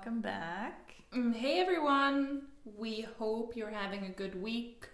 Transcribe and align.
welcome 0.00 0.22
back. 0.22 0.94
Mm, 1.14 1.34
Hey 1.34 1.60
everyone! 1.60 2.44
We 2.64 3.02
hope 3.18 3.54
you're 3.54 3.68
having 3.68 4.06
a 4.06 4.08
good 4.08 4.40
week 4.40 4.88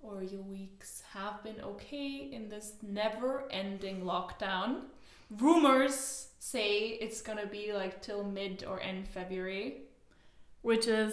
or 0.00 0.22
your 0.22 0.42
weeks 0.42 1.02
have 1.12 1.42
been 1.42 1.60
okay 1.60 2.30
in 2.30 2.48
this 2.48 2.74
never 2.80 3.48
ending 3.50 4.02
lockdown. 4.02 4.82
Rumors 5.36 6.28
say 6.38 6.90
it's 7.00 7.22
gonna 7.22 7.46
be 7.46 7.72
like 7.72 8.00
till 8.02 8.22
mid 8.22 8.62
or 8.64 8.80
end 8.80 9.08
February. 9.08 9.78
Which 10.62 10.86
is, 10.86 11.12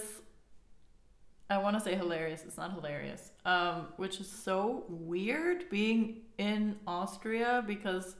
I 1.49 1.57
want 1.57 1.75
to 1.75 1.83
say 1.83 1.95
hilarious. 1.95 2.43
It's 2.45 2.57
not 2.57 2.73
hilarious. 2.73 3.31
Um, 3.45 3.87
which 3.97 4.19
is 4.19 4.29
so 4.29 4.83
weird 4.89 5.71
being 5.71 6.21
in 6.37 6.75
Austria 6.85 7.63
because 7.65 8.15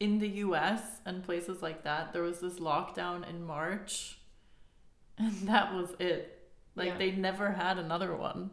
in 0.00 0.18
the 0.18 0.28
US 0.28 1.00
and 1.06 1.22
places 1.24 1.62
like 1.62 1.84
that, 1.84 2.12
there 2.12 2.22
was 2.22 2.40
this 2.40 2.58
lockdown 2.58 3.28
in 3.28 3.44
March 3.46 4.18
and 5.18 5.32
that 5.48 5.74
was 5.74 5.94
it. 5.98 6.50
Like 6.74 6.88
Yeah. 6.88 6.98
they 6.98 7.10
never 7.12 7.52
had 7.52 7.78
another 7.78 8.14
one. 8.14 8.50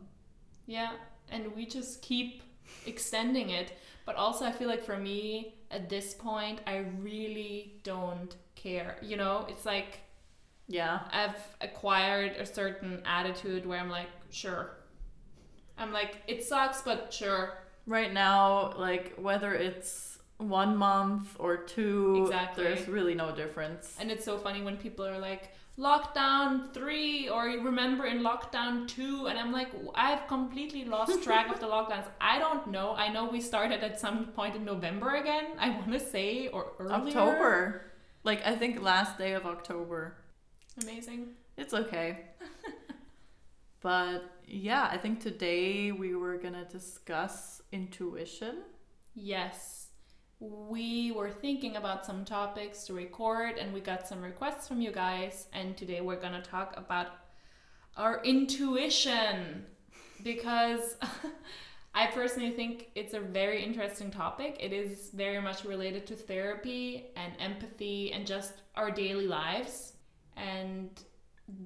Yeah, 0.66 0.94
and 1.30 1.54
we 1.56 1.66
just 1.66 2.02
keep 2.02 2.42
extending 2.86 3.50
it. 3.50 3.74
But 4.06 4.16
also, 4.16 4.46
I 4.46 4.52
feel 4.52 4.68
like 4.68 4.84
for 4.84 4.98
me, 4.98 5.56
at 5.72 5.90
this 5.90 6.14
point, 6.14 6.62
I 6.68 6.86
really 7.00 7.80
don't 7.84 8.36
care. 8.56 8.98
You 9.02 9.18
know, 9.18 9.46
it's 9.50 9.66
like 9.66 10.00
Yeah. 10.68 11.02
I've 11.12 11.36
acquired 11.62 12.38
a 12.38 12.46
certain 12.46 13.02
attitude 13.06 13.66
where 13.66 13.80
I'm 13.80 13.90
like, 13.90 14.08
sure. 14.32 14.78
I'm 15.78 15.92
like, 15.92 16.22
it 16.28 16.44
sucks, 16.44 16.82
but 16.82 17.12
sure. 17.14 17.58
Right 17.86 18.14
now, 18.14 18.74
like 18.78 19.16
whether 19.18 19.54
it's 19.54 20.13
one 20.50 20.76
month 20.78 21.36
or 21.40 21.58
two, 21.58 22.24
Exactly. 22.24 22.64
there's 22.64 22.88
really 22.88 23.16
no 23.16 23.36
difference. 23.36 23.96
And 24.00 24.12
it's 24.12 24.26
so 24.26 24.38
funny 24.38 24.62
when 24.62 24.78
people 24.78 25.06
are 25.06 25.20
like, 25.20 25.50
lockdown 25.78 26.72
three, 26.74 27.28
or 27.30 27.50
you 27.50 27.62
remember 27.64 28.06
in 28.06 28.20
lockdown 28.20 28.88
two, 28.88 29.26
and 29.28 29.40
I'm 29.40 29.52
like, 29.52 29.70
I've 29.96 30.28
completely 30.28 30.86
lost 30.86 31.24
track 31.28 31.50
of 31.52 31.60
the 31.60 31.66
lockdowns. 31.66 32.06
I 32.22 32.38
don't 32.40 32.68
know. 32.68 32.94
I 32.96 33.08
know 33.12 33.26
we 33.26 33.42
started 33.42 33.84
at 33.84 34.00
some 34.00 34.28
point 34.28 34.56
in 34.56 34.64
November 34.66 35.16
again, 35.16 35.46
I 35.58 35.70
want 35.70 35.92
to 35.94 36.00
say, 36.00 36.48
or 36.50 36.74
earlier. 36.80 36.94
October. 37.08 37.82
Like 38.24 38.46
I 38.46 38.56
think 38.56 38.82
last 38.82 39.18
day 39.18 39.34
of 39.34 39.46
October. 39.46 40.16
Amazing. 40.82 41.30
It's 41.58 41.74
okay. 41.74 42.20
but 43.82 44.24
yeah, 44.48 44.88
I 44.92 44.98
think 44.98 45.20
today 45.20 45.92
we 45.92 46.16
were 46.16 46.38
gonna 46.38 46.66
discuss 46.66 47.62
intuition. 47.72 48.60
Yes. 49.16 49.83
We 50.40 51.12
were 51.12 51.30
thinking 51.30 51.78
about 51.78 52.06
some 52.06 52.26
topics 52.26 52.84
to 52.86 52.94
record 52.94 53.58
and 53.58 53.74
we 53.74 53.80
got 53.80 54.08
some 54.08 54.22
requests 54.22 54.68
from 54.68 54.82
you 54.82 54.92
guys 54.92 55.48
and 55.54 55.78
today 55.78 56.02
we're 56.02 56.20
going 56.20 56.34
to 56.34 56.42
talk 56.42 56.74
about 56.76 57.08
our 57.96 58.22
intuition 58.24 59.66
because 60.24 60.98
I 61.96 62.08
personally 62.08 62.52
think 62.52 62.90
it's 62.96 63.14
a 63.14 63.20
very 63.20 63.64
interesting 63.64 64.10
topic. 64.10 64.58
It 64.60 64.74
is 64.74 65.12
very 65.14 65.40
much 65.40 65.64
related 65.64 66.08
to 66.08 66.16
therapy 66.16 67.12
and 67.16 67.34
empathy 67.40 68.12
and 68.12 68.26
just 68.26 68.54
our 68.76 68.92
daily 68.92 69.28
lives 69.28 69.94
and 70.36 70.90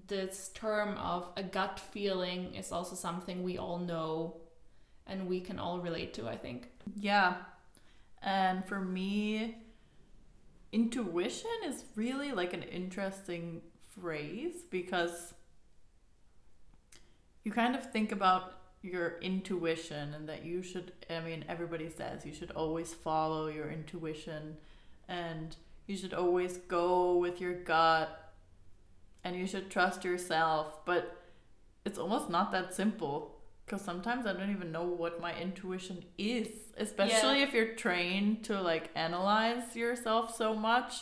this 0.08 0.50
term 0.54 0.98
of 0.98 1.32
a 1.38 1.44
gut 1.44 1.80
feeling 1.80 2.56
is 2.56 2.72
also 2.72 2.96
something 2.96 3.44
we 3.44 3.58
all 3.58 3.78
know 3.78 4.38
and 5.06 5.28
we 5.28 5.40
can 5.40 5.60
all 5.60 5.80
relate 5.80 6.14
to, 6.16 6.28
I 6.28 6.36
think. 6.36 6.70
Yeah. 6.96 7.36
And 8.22 8.66
for 8.66 8.80
me, 8.80 9.58
intuition 10.72 11.52
is 11.66 11.86
really 11.96 12.32
like 12.32 12.54
an 12.54 12.64
interesting 12.64 13.62
phrase 13.90 14.64
because 14.70 15.34
you 17.44 17.52
kind 17.52 17.76
of 17.76 17.92
think 17.92 18.12
about 18.12 18.54
your 18.82 19.18
intuition 19.22 20.14
and 20.14 20.28
that 20.30 20.46
you 20.46 20.62
should, 20.62 20.92
I 21.10 21.20
mean, 21.22 21.46
everybody 21.48 21.90
says 21.90 22.26
you 22.26 22.34
should 22.34 22.52
always 22.52 22.94
follow 22.94 23.48
your 23.48 23.70
intuition 23.70 24.58
and 25.08 25.56
you 25.88 25.96
should 25.96 26.14
always 26.14 26.58
go 26.58 27.18
with 27.18 27.40
your 27.40 27.54
gut 27.54 28.34
and 29.24 29.36
you 29.36 29.48
should 29.48 29.70
trust 29.70 30.04
yourself. 30.04 30.86
But 30.86 31.24
it's 31.86 31.98
almost 31.98 32.30
not 32.30 32.52
that 32.52 32.74
simple 32.74 33.37
because 33.68 33.82
sometimes 33.82 34.26
I 34.26 34.32
don't 34.32 34.52
even 34.52 34.72
know 34.72 34.86
what 34.86 35.20
my 35.20 35.38
intuition 35.38 36.06
is, 36.18 36.48
especially 36.78 37.42
if 37.42 37.54
you're 37.54 37.76
trained 37.76 38.46
to 38.46 38.62
like 38.62 38.90
analyze 38.96 39.76
yourself 39.76 40.34
so 40.34 40.56
much. 40.56 41.02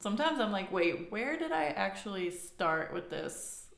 Sometimes 0.00 0.38
I'm 0.38 0.52
like, 0.52 0.70
wait, 0.70 1.10
where 1.10 1.38
did 1.38 1.50
I 1.50 1.64
actually 1.68 2.30
start 2.30 2.92
with 2.92 3.08
this? 3.08 3.68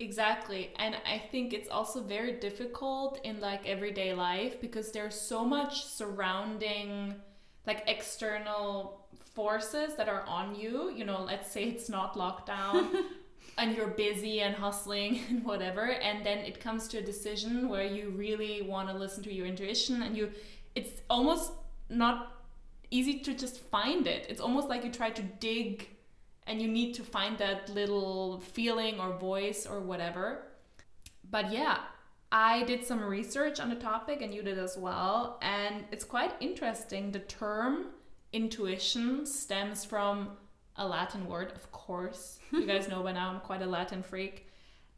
Exactly. 0.00 0.72
And 0.80 0.96
I 1.06 1.22
think 1.30 1.52
it's 1.52 1.68
also 1.68 2.02
very 2.02 2.32
difficult 2.32 3.20
in 3.24 3.40
like 3.40 3.68
everyday 3.68 4.12
life 4.14 4.60
because 4.60 4.90
there's 4.90 5.14
so 5.14 5.44
much 5.44 5.84
surrounding 5.84 7.14
like 7.68 7.84
external 7.86 9.06
forces 9.32 9.94
that 9.94 10.08
are 10.08 10.24
on 10.26 10.56
you. 10.56 10.90
You 10.90 11.04
know, 11.04 11.22
let's 11.22 11.52
say 11.52 11.64
it's 11.64 11.88
not 11.88 12.14
lockdown 12.14 13.04
and 13.58 13.74
you're 13.74 13.88
busy 13.88 14.40
and 14.40 14.54
hustling 14.54 15.20
and 15.28 15.44
whatever 15.44 15.92
and 15.92 16.24
then 16.24 16.38
it 16.38 16.60
comes 16.60 16.88
to 16.88 16.98
a 16.98 17.02
decision 17.02 17.68
where 17.68 17.84
you 17.84 18.10
really 18.10 18.62
want 18.62 18.88
to 18.88 18.94
listen 18.94 19.22
to 19.22 19.32
your 19.32 19.46
intuition 19.46 20.02
and 20.02 20.16
you 20.16 20.30
it's 20.74 21.00
almost 21.08 21.52
not 21.88 22.36
easy 22.90 23.18
to 23.20 23.34
just 23.34 23.58
find 23.58 24.06
it. 24.06 24.26
It's 24.28 24.40
almost 24.40 24.68
like 24.68 24.84
you 24.84 24.90
try 24.90 25.10
to 25.10 25.22
dig 25.22 25.88
and 26.46 26.62
you 26.62 26.68
need 26.68 26.94
to 26.94 27.02
find 27.02 27.36
that 27.38 27.68
little 27.68 28.40
feeling 28.40 29.00
or 29.00 29.12
voice 29.18 29.66
or 29.66 29.80
whatever. 29.80 30.42
But 31.28 31.50
yeah, 31.50 31.78
I 32.30 32.62
did 32.64 32.84
some 32.84 33.02
research 33.02 33.58
on 33.58 33.68
the 33.68 33.76
topic 33.76 34.22
and 34.22 34.32
you 34.32 34.42
did 34.42 34.58
as 34.58 34.76
well. 34.76 35.38
And 35.42 35.84
it's 35.90 36.04
quite 36.04 36.34
interesting. 36.40 37.10
The 37.10 37.20
term 37.20 37.86
intuition 38.32 39.26
stems 39.26 39.84
from 39.84 40.36
a 40.78 40.86
Latin 40.86 41.26
word, 41.26 41.52
of 41.52 41.70
course. 41.72 42.38
you 42.52 42.66
guys 42.66 42.88
know 42.90 43.02
by 43.02 43.12
now 43.12 43.30
I'm 43.30 43.40
quite 43.40 43.62
a 43.62 43.66
Latin 43.66 44.02
freak. 44.02 44.48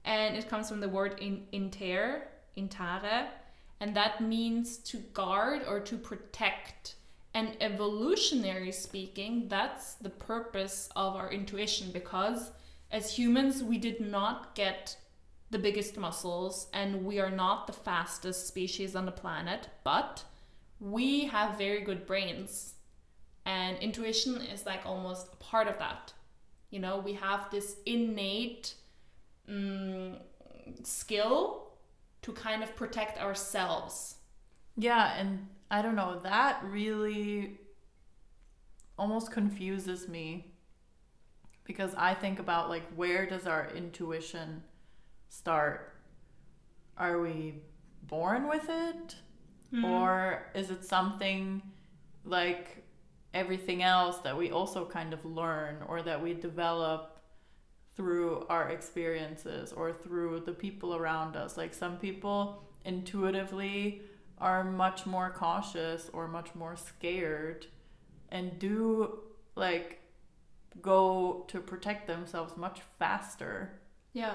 And 0.05 0.37
it 0.37 0.49
comes 0.49 0.69
from 0.69 0.81
the 0.81 0.89
word 0.89 1.19
in 1.21 1.47
inter, 1.53 2.23
intare, 2.57 3.27
and 3.81 3.95
that 3.95 4.21
means 4.21 4.79
to 4.79 4.99
guard 5.13 5.63
or 5.69 5.81
to 5.81 5.97
protect. 5.97 6.97
And 7.35 7.57
evolutionary 7.61 8.73
speaking, 8.73 9.49
that's 9.49 9.95
the 9.95 10.11
purpose 10.11 10.89
of 10.97 11.15
our 11.15 11.31
intuition 11.31 11.91
because 11.93 12.51
as 12.91 13.15
humans, 13.15 13.63
we 13.63 13.79
did 13.79 14.01
not 14.01 14.55
get 14.55 14.97
the 15.51 15.59
biggest 15.59 15.97
muscles 15.97 16.69
and 16.73 17.05
we 17.05 17.21
are 17.21 17.31
not 17.31 17.67
the 17.67 17.73
fastest 17.73 18.47
species 18.49 18.97
on 18.97 19.07
the 19.07 19.13
planet, 19.13 19.69
but 19.85 20.25
we 20.81 21.27
have 21.27 21.59
very 21.59 21.83
good 21.83 22.07
brains. 22.07 22.75
And 23.49 23.79
intuition 23.79 24.43
is 24.43 24.67
like 24.67 24.85
almost 24.85 25.33
a 25.33 25.37
part 25.37 25.69
of 25.69 25.79
that. 25.79 26.13
You 26.69 26.81
know, 26.81 26.99
we 26.99 27.15
have 27.15 27.51
this 27.51 27.77
innate 27.87 28.75
mm, 29.51 30.19
skill 30.83 31.71
to 32.21 32.33
kind 32.33 32.63
of 32.63 32.77
protect 32.77 33.19
ourselves. 33.19 34.17
Yeah, 34.77 35.15
and 35.17 35.49
I 35.71 35.81
don't 35.81 35.97
know, 35.97 36.21
that 36.25 36.63
really 36.63 37.59
almost 38.99 39.33
confuses 39.33 40.09
me 40.09 40.53
because 41.65 41.95
I 41.95 42.13
think 42.13 42.41
about 42.41 42.69
like 42.69 42.85
where 42.97 43.25
does 43.25 43.47
our 43.47 43.71
intuition 43.75 44.63
start? 45.31 45.95
Are 46.99 47.19
we 47.19 47.55
born 48.03 48.47
with 48.47 48.69
it? 48.69 49.17
Or 49.85 50.51
is 50.55 50.71
it 50.71 50.85
something 50.85 51.63
like 52.25 52.85
everything 53.39 53.83
else 53.83 54.19
that 54.19 54.37
we 54.37 54.51
also 54.51 54.85
kind 54.85 55.13
of 55.13 55.25
learn 55.25 55.77
or 55.89 56.03
that 56.03 56.23
we 56.23 56.35
develop 56.35 57.21
through 57.97 58.47
our 58.49 58.71
experiences 58.71 59.73
or 59.73 59.93
through 59.93 60.41
the 60.41 60.53
people 60.53 60.95
around 60.95 61.37
us? 61.37 61.57
Like 61.57 61.73
some 61.73 61.97
people 61.99 62.65
intuitively 62.85 64.03
are 64.39 64.65
much 64.65 65.07
more 65.07 65.31
cautious 65.31 66.11
or 66.13 66.29
much 66.29 66.55
more 66.55 66.77
scared 66.77 67.67
and 68.31 68.59
do 68.59 69.21
like 69.57 70.01
go 70.81 71.45
to 71.49 71.61
protect 71.61 72.07
themselves 72.07 72.57
much 72.57 72.81
faster. 72.99 73.81
Yeah. 74.13 74.35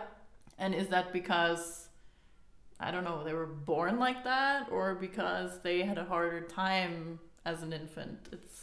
And 0.58 0.74
is 0.74 0.88
that 0.90 1.14
because 1.14 1.88
I 2.80 2.92
don't 2.92 3.04
know, 3.04 3.24
they 3.24 3.34
were 3.34 3.46
born 3.46 4.00
like 4.00 4.24
that 4.24 4.68
or 4.72 4.96
because 4.96 5.62
they 5.62 5.84
had 5.84 5.98
a 5.98 6.04
harder 6.04 6.42
time 6.42 7.20
as 7.46 7.64
an 7.64 7.72
infant? 7.74 8.30
It's 8.32 8.63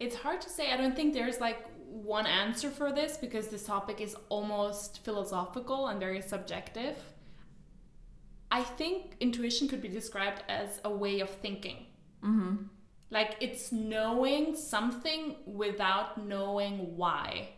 It's 0.00 0.16
hard 0.16 0.40
to 0.40 0.50
say. 0.50 0.72
I 0.72 0.76
don't 0.76 0.96
think 0.96 1.14
there's 1.14 1.40
like 1.40 1.58
one 1.86 2.26
answer 2.26 2.70
for 2.70 2.92
this 2.92 3.16
because 3.16 3.48
this 3.48 3.64
topic 3.66 4.00
is 4.00 4.16
almost 4.28 5.04
philosophical 5.04 5.88
and 5.88 6.00
very 6.00 6.22
subjective. 6.22 6.96
I 8.50 8.62
think 8.62 9.16
intuition 9.20 9.68
could 9.68 9.82
be 9.82 9.88
described 9.88 10.42
as 10.48 10.80
a 10.84 10.90
way 10.90 11.20
of 11.20 11.30
thinking. 11.30 11.86
mhm. 12.22 12.68
Like 13.10 13.36
it's 13.40 13.72
knowing 13.72 14.54
something 14.56 15.36
without 15.44 16.24
knowing 16.24 16.96
why. 16.96 17.48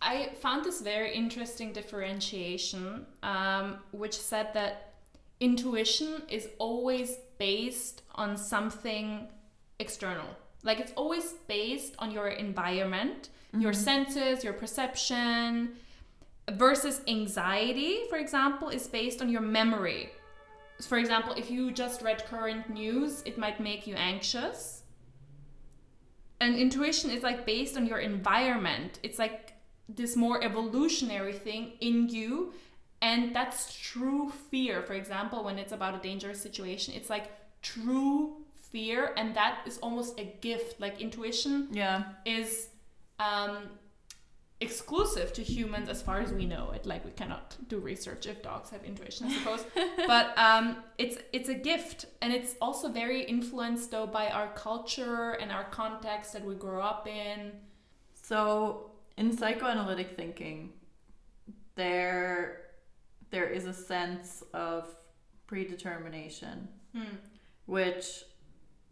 I 0.00 0.30
found 0.40 0.64
this 0.64 0.80
very 0.80 1.12
interesting 1.14 1.72
differentiation, 1.72 3.06
um, 3.22 3.78
which 3.90 4.14
said 4.14 4.52
that 4.54 4.94
intuition 5.40 6.22
is 6.28 6.48
always 6.58 7.16
based 7.38 8.02
on 8.14 8.36
something 8.36 9.28
external. 9.80 10.28
Like 10.62 10.80
it's 10.80 10.92
always 10.96 11.34
based 11.46 11.94
on 11.98 12.10
your 12.10 12.28
environment, 12.28 13.30
your 13.52 13.72
mm-hmm. 13.72 13.80
senses, 13.80 14.42
your 14.42 14.52
perception, 14.52 15.76
versus 16.52 17.00
anxiety, 17.08 18.00
for 18.08 18.18
example, 18.18 18.68
is 18.68 18.86
based 18.86 19.20
on 19.20 19.28
your 19.28 19.40
memory. 19.40 20.10
For 20.82 20.98
example, 20.98 21.34
if 21.36 21.50
you 21.50 21.72
just 21.72 22.02
read 22.02 22.24
current 22.26 22.68
news, 22.68 23.22
it 23.24 23.38
might 23.38 23.60
make 23.60 23.86
you 23.86 23.94
anxious. 23.94 24.82
And 26.40 26.54
intuition 26.54 27.10
is 27.10 27.22
like 27.22 27.46
based 27.46 27.76
on 27.76 27.86
your 27.86 27.98
environment. 27.98 28.98
It's 29.02 29.18
like 29.18 29.54
this 29.88 30.16
more 30.16 30.42
evolutionary 30.44 31.32
thing 31.32 31.72
in 31.80 32.08
you. 32.08 32.52
And 33.00 33.34
that's 33.34 33.76
true 33.80 34.30
fear. 34.50 34.82
For 34.82 34.94
example, 34.94 35.44
when 35.44 35.58
it's 35.58 35.72
about 35.72 35.94
a 35.94 35.98
dangerous 35.98 36.40
situation, 36.40 36.94
it's 36.94 37.10
like 37.10 37.30
true 37.62 38.44
fear. 38.72 39.12
And 39.16 39.34
that 39.36 39.60
is 39.66 39.78
almost 39.78 40.18
a 40.20 40.24
gift. 40.40 40.80
Like 40.80 41.00
intuition 41.00 41.68
Yeah. 41.72 42.04
is 42.24 42.68
um, 43.18 43.56
exclusive 44.60 45.32
to 45.34 45.42
humans 45.42 45.88
as 45.88 46.00
far 46.02 46.20
as 46.20 46.32
we 46.32 46.46
know 46.46 46.70
it. 46.72 46.86
Like 46.86 47.04
we 47.04 47.10
cannot 47.12 47.56
do 47.68 47.78
research 47.78 48.26
if 48.26 48.42
dogs 48.42 48.70
have 48.70 48.82
intuition, 48.84 49.26
I 49.26 49.32
suppose. 49.38 49.64
but 50.06 50.36
um, 50.38 50.76
it's 50.98 51.18
it's 51.32 51.48
a 51.48 51.54
gift, 51.54 52.06
and 52.22 52.32
it's 52.32 52.54
also 52.60 52.88
very 52.88 53.22
influenced 53.24 53.90
though 53.90 54.06
by 54.06 54.28
our 54.28 54.48
culture 54.54 55.32
and 55.40 55.50
our 55.52 55.64
context 55.64 56.32
that 56.32 56.44
we 56.44 56.54
grow 56.54 56.80
up 56.82 57.06
in. 57.06 57.52
So 58.14 58.90
in 59.16 59.36
psychoanalytic 59.36 60.16
thinking, 60.16 60.72
there 61.74 62.62
there 63.30 63.46
is 63.48 63.66
a 63.66 63.72
sense 63.74 64.42
of 64.54 64.94
predetermination, 65.46 66.68
Hmm. 66.94 67.16
which 67.66 68.24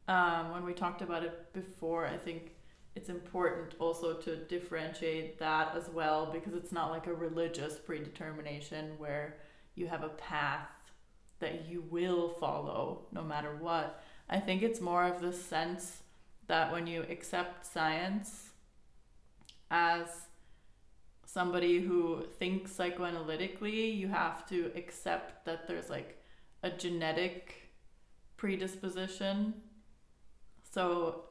um, 0.08 0.52
when 0.52 0.64
we 0.64 0.72
talked 0.72 1.02
about 1.02 1.22
it 1.22 1.52
before, 1.52 2.06
I 2.06 2.16
think 2.16 2.52
it's 2.94 3.08
important 3.08 3.74
also 3.78 4.14
to 4.14 4.36
differentiate 4.36 5.38
that 5.38 5.74
as 5.76 5.88
well 5.88 6.30
because 6.32 6.54
it's 6.54 6.72
not 6.72 6.90
like 6.90 7.06
a 7.06 7.14
religious 7.14 7.76
predetermination 7.76 8.92
where 8.98 9.38
you 9.74 9.88
have 9.88 10.04
a 10.04 10.10
path 10.10 10.68
that 11.40 11.66
you 11.68 11.82
will 11.90 12.30
follow 12.40 13.06
no 13.12 13.22
matter 13.22 13.56
what. 13.56 14.02
I 14.28 14.38
think 14.38 14.62
it's 14.62 14.80
more 14.80 15.04
of 15.04 15.20
the 15.20 15.32
sense 15.32 16.02
that 16.46 16.70
when 16.70 16.86
you 16.86 17.02
accept 17.08 17.66
science 17.66 18.50
as 19.70 20.06
somebody 21.26 21.80
who 21.80 22.24
thinks 22.38 22.72
psychoanalytically, 22.72 23.96
you 23.96 24.08
have 24.08 24.46
to 24.48 24.70
accept 24.76 25.44
that 25.46 25.66
there's 25.66 25.90
like 25.90 26.22
a 26.62 26.70
genetic 26.70 27.72
predisposition. 28.36 29.54
So 30.74 31.26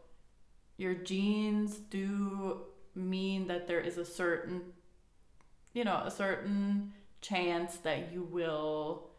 your 0.77 0.93
genes 0.93 1.75
do 1.75 2.61
mean 2.95 3.47
that 3.47 3.67
there 3.67 3.81
is 3.81 3.97
a 3.97 4.05
certain 4.05 4.73
you 5.73 5.83
know, 5.83 6.01
a 6.05 6.11
certain 6.11 6.93
chance 7.21 7.77
that 7.77 8.13
you 8.13 8.23
will 8.23 9.09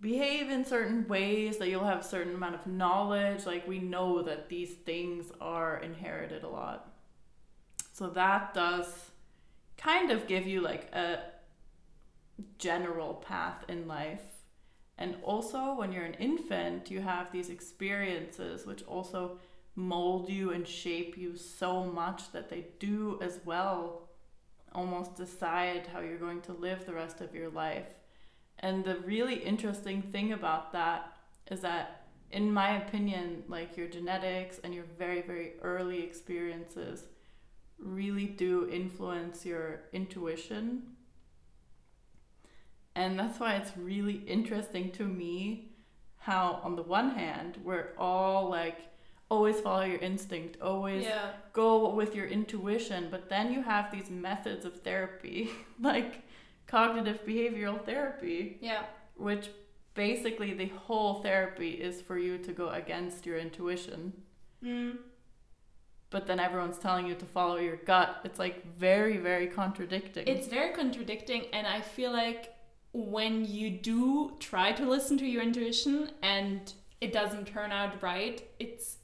behave 0.00 0.50
in 0.50 0.64
certain 0.64 1.06
ways, 1.08 1.58
that 1.58 1.68
you'll 1.68 1.84
have 1.84 2.00
a 2.00 2.04
certain 2.04 2.34
amount 2.34 2.54
of 2.54 2.66
knowledge. 2.66 3.44
Like 3.44 3.66
we 3.66 3.80
know 3.80 4.22
that 4.22 4.48
these 4.48 4.70
things 4.70 5.32
are 5.40 5.78
inherited 5.78 6.44
a 6.44 6.48
lot. 6.48 6.92
So 7.92 8.08
that 8.10 8.54
does 8.54 9.10
kind 9.76 10.12
of 10.12 10.28
give 10.28 10.46
you 10.46 10.60
like 10.60 10.94
a 10.94 11.18
general 12.58 13.14
path 13.14 13.64
in 13.68 13.88
life. 13.88 14.22
And 14.98 15.16
also, 15.22 15.74
when 15.74 15.92
you're 15.92 16.04
an 16.04 16.14
infant, 16.14 16.90
you 16.90 17.00
have 17.00 17.30
these 17.30 17.50
experiences 17.50 18.66
which 18.66 18.82
also 18.82 19.38
mold 19.76 20.28
you 20.28 20.50
and 20.50 20.66
shape 20.66 21.16
you 21.16 21.36
so 21.36 21.84
much 21.84 22.32
that 22.32 22.50
they 22.50 22.66
do 22.80 23.18
as 23.22 23.38
well 23.44 24.08
almost 24.74 25.14
decide 25.14 25.86
how 25.92 26.00
you're 26.00 26.18
going 26.18 26.40
to 26.42 26.52
live 26.52 26.84
the 26.84 26.92
rest 26.92 27.20
of 27.20 27.34
your 27.34 27.48
life. 27.48 27.94
And 28.58 28.84
the 28.84 28.96
really 28.96 29.36
interesting 29.36 30.02
thing 30.02 30.32
about 30.32 30.72
that 30.72 31.16
is 31.50 31.60
that, 31.60 32.08
in 32.32 32.52
my 32.52 32.76
opinion, 32.76 33.44
like 33.48 33.76
your 33.76 33.86
genetics 33.86 34.58
and 34.64 34.74
your 34.74 34.84
very, 34.98 35.22
very 35.22 35.52
early 35.62 36.02
experiences 36.02 37.04
really 37.78 38.26
do 38.26 38.68
influence 38.68 39.46
your 39.46 39.82
intuition. 39.92 40.82
And 42.98 43.16
that's 43.16 43.38
why 43.38 43.54
it's 43.54 43.76
really 43.76 44.24
interesting 44.26 44.90
to 44.92 45.04
me 45.04 45.70
how, 46.16 46.60
on 46.64 46.74
the 46.74 46.82
one 46.82 47.10
hand, 47.10 47.56
we're 47.62 47.90
all 47.96 48.50
like, 48.50 48.78
always 49.30 49.60
follow 49.60 49.84
your 49.84 50.00
instinct, 50.00 50.60
always 50.60 51.04
Yeah. 51.04 51.30
go 51.52 51.90
with 51.94 52.16
your 52.16 52.26
intuition, 52.26 53.06
but 53.08 53.28
then 53.28 53.52
you 53.52 53.62
have 53.62 53.92
these 53.92 54.10
methods 54.10 54.64
of 54.64 54.80
therapy, 54.80 55.48
like 55.80 56.22
cognitive 56.66 57.24
behavioral 57.24 57.84
therapy, 57.84 58.58
Yeah. 58.60 58.82
which 59.14 59.48
basically 59.94 60.52
the 60.54 60.68
whole 60.86 61.22
therapy 61.22 61.70
is 61.70 62.02
for 62.02 62.18
you 62.18 62.36
to 62.38 62.52
go 62.52 62.70
against 62.70 63.26
your 63.26 63.38
intuition. 63.38 64.12
Mm. 64.62 64.98
But 66.10 66.26
then 66.26 66.40
everyone's 66.40 66.78
telling 66.78 67.06
you 67.06 67.14
to 67.14 67.26
follow 67.26 67.58
your 67.58 67.76
gut. 67.76 68.22
It's 68.24 68.40
like 68.40 68.66
very, 68.76 69.18
very 69.18 69.46
contradicting. 69.46 70.26
It's 70.26 70.48
very 70.48 70.72
contradicting, 70.72 71.46
and 71.52 71.64
I 71.64 71.80
feel 71.80 72.10
like 72.10 72.54
when 72.98 73.44
you 73.44 73.70
do 73.70 74.32
try 74.40 74.72
to 74.72 74.84
listen 74.88 75.16
to 75.18 75.26
your 75.26 75.40
intuition 75.40 76.10
and 76.20 76.72
it 77.00 77.12
doesn't 77.12 77.46
turn 77.46 77.70
out 77.70 78.02
right, 78.02 78.42
it's 78.58 78.96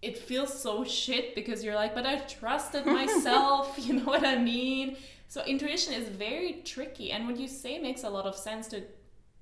it 0.00 0.16
feels 0.16 0.62
so 0.62 0.82
shit 0.84 1.34
because 1.34 1.62
you're 1.62 1.74
like, 1.74 1.94
but 1.94 2.06
I 2.06 2.16
trusted 2.20 2.86
myself, 2.98 3.74
you 3.78 3.94
know 3.94 4.04
what 4.04 4.24
I 4.24 4.38
mean? 4.38 4.96
So 5.26 5.42
intuition 5.44 5.92
is 5.92 6.08
very 6.08 6.62
tricky, 6.64 7.10
and 7.10 7.26
what 7.26 7.36
you 7.36 7.48
say 7.48 7.78
makes 7.80 8.04
a 8.04 8.10
lot 8.10 8.26
of 8.26 8.36
sense. 8.36 8.68
To 8.68 8.82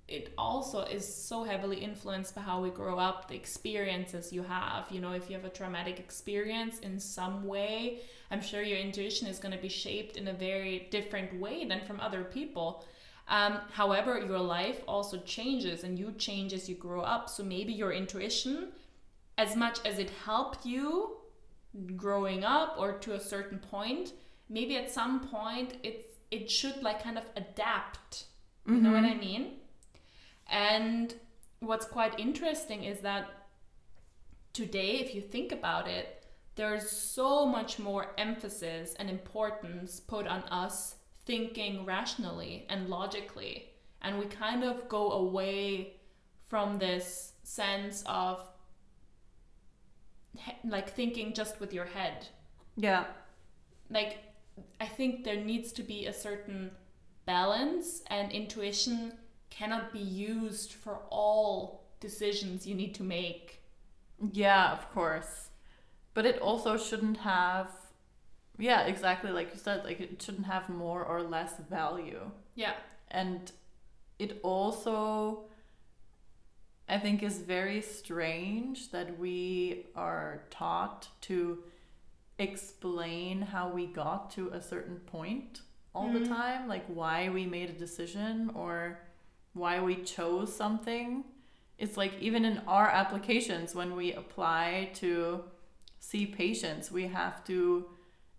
it 0.08 0.32
also 0.38 0.80
is 0.84 1.06
so 1.06 1.44
heavily 1.44 1.76
influenced 1.76 2.34
by 2.34 2.40
how 2.40 2.62
we 2.62 2.70
grow 2.70 2.98
up, 2.98 3.28
the 3.28 3.36
experiences 3.36 4.32
you 4.32 4.42
have. 4.42 4.86
You 4.90 5.02
know, 5.02 5.12
if 5.12 5.28
you 5.28 5.36
have 5.36 5.44
a 5.44 5.50
traumatic 5.50 5.98
experience 5.98 6.78
in 6.78 6.98
some 6.98 7.44
way, 7.44 8.00
I'm 8.30 8.40
sure 8.40 8.62
your 8.62 8.78
intuition 8.78 9.28
is 9.28 9.38
going 9.38 9.54
to 9.54 9.60
be 9.60 9.68
shaped 9.68 10.16
in 10.16 10.28
a 10.28 10.32
very 10.32 10.88
different 10.90 11.38
way 11.38 11.66
than 11.66 11.82
from 11.82 12.00
other 12.00 12.24
people. 12.24 12.86
Um, 13.28 13.58
however, 13.72 14.18
your 14.18 14.38
life 14.38 14.80
also 14.88 15.18
changes 15.18 15.84
and 15.84 15.98
you 15.98 16.12
change 16.12 16.52
as 16.52 16.68
you 16.68 16.74
grow 16.74 17.02
up. 17.02 17.28
So 17.28 17.44
maybe 17.44 17.72
your 17.72 17.92
intuition, 17.92 18.68
as 19.36 19.54
much 19.54 19.80
as 19.84 19.98
it 19.98 20.10
helped 20.24 20.64
you 20.64 21.18
growing 21.96 22.42
up 22.44 22.76
or 22.78 22.92
to 22.92 23.14
a 23.14 23.20
certain 23.20 23.58
point, 23.58 24.12
maybe 24.48 24.76
at 24.76 24.90
some 24.90 25.20
point 25.20 25.74
it 25.82 26.04
it 26.30 26.50
should 26.50 26.82
like 26.82 27.02
kind 27.02 27.16
of 27.16 27.24
adapt. 27.36 28.24
You 28.66 28.74
know 28.74 28.92
what 28.92 29.04
I 29.04 29.14
mean? 29.14 29.52
And 30.50 31.14
what's 31.60 31.86
quite 31.86 32.18
interesting 32.18 32.84
is 32.84 33.00
that 33.00 33.30
today, 34.52 34.98
if 34.98 35.14
you 35.14 35.22
think 35.22 35.52
about 35.52 35.88
it, 35.88 36.24
there's 36.54 36.90
so 36.90 37.46
much 37.46 37.78
more 37.78 38.12
emphasis 38.18 38.94
and 38.98 39.08
importance 39.08 40.00
put 40.00 40.26
on 40.26 40.42
us 40.50 40.96
thinking 41.28 41.84
rationally 41.84 42.66
and 42.68 42.88
logically. 42.88 43.68
And 44.02 44.18
we 44.18 44.24
kind 44.26 44.64
of 44.64 44.88
go 44.88 45.12
away 45.12 45.94
from 46.48 46.78
this 46.78 47.34
sense 47.44 48.02
of 48.06 48.44
like 50.64 50.90
thinking 50.94 51.34
just 51.34 51.60
with 51.60 51.72
your 51.72 51.84
head. 51.84 52.26
yeah. 52.76 53.04
Like, 53.90 54.18
I 54.80 54.86
think 54.86 55.24
there 55.24 55.42
needs 55.42 55.72
to 55.72 55.82
be 55.82 56.06
a 56.06 56.12
certain 56.12 56.70
balance, 57.24 58.02
and 58.08 58.30
intuition 58.30 59.14
cannot 59.48 59.92
be 59.94 59.98
used 59.98 60.72
for 60.72 60.98
all 61.08 61.86
decisions 62.00 62.66
you 62.66 62.74
need 62.74 62.94
to 62.96 63.02
make. 63.02 63.62
Yeah, 64.32 64.72
of 64.72 64.92
course. 64.92 65.48
But 66.12 66.26
it 66.26 66.38
also 66.40 66.76
shouldn't 66.76 67.18
have 67.18 67.70
yeah, 68.58 68.82
exactly 68.82 69.30
like 69.30 69.52
you 69.52 69.58
said, 69.58 69.84
like 69.84 70.00
it 70.00 70.20
shouldn't 70.20 70.46
have 70.46 70.68
more 70.68 71.04
or 71.04 71.22
less 71.22 71.54
value. 71.70 72.30
Yeah. 72.54 72.74
And 73.10 73.50
it 74.18 74.40
also 74.42 75.44
I 76.88 76.98
think 76.98 77.22
is 77.22 77.38
very 77.40 77.82
strange 77.82 78.90
that 78.92 79.18
we 79.18 79.86
are 79.94 80.42
taught 80.50 81.08
to 81.22 81.62
explain 82.38 83.42
how 83.42 83.68
we 83.70 83.86
got 83.86 84.30
to 84.32 84.48
a 84.50 84.60
certain 84.62 85.00
point 85.00 85.60
all 85.94 86.10
the 86.12 86.20
Mhm. 86.20 86.28
time, 86.28 86.68
like 86.68 86.86
why 86.86 87.28
we 87.28 87.44
made 87.46 87.68
a 87.70 87.72
decision 87.78 88.50
or 88.54 89.00
why 89.52 89.80
we 89.80 89.96
chose 90.02 90.54
something. 90.54 91.24
It's 91.78 91.96
like 91.96 92.14
even 92.20 92.44
in 92.44 92.58
our 92.66 92.88
applications 92.88 93.74
when 93.74 93.94
we 93.96 94.12
apply 94.12 94.90
to 94.94 95.44
see 95.98 96.26
patients, 96.26 96.90
we 96.90 97.08
have 97.08 97.44
to 97.44 97.90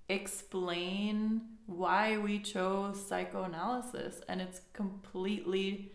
explain 0.09 1.41
why 1.67 2.17
we 2.17 2.39
chose 2.39 3.05
psychoanalysis 3.07 4.21
and 4.27 4.41
it's 4.41 4.61
completely 4.73 5.91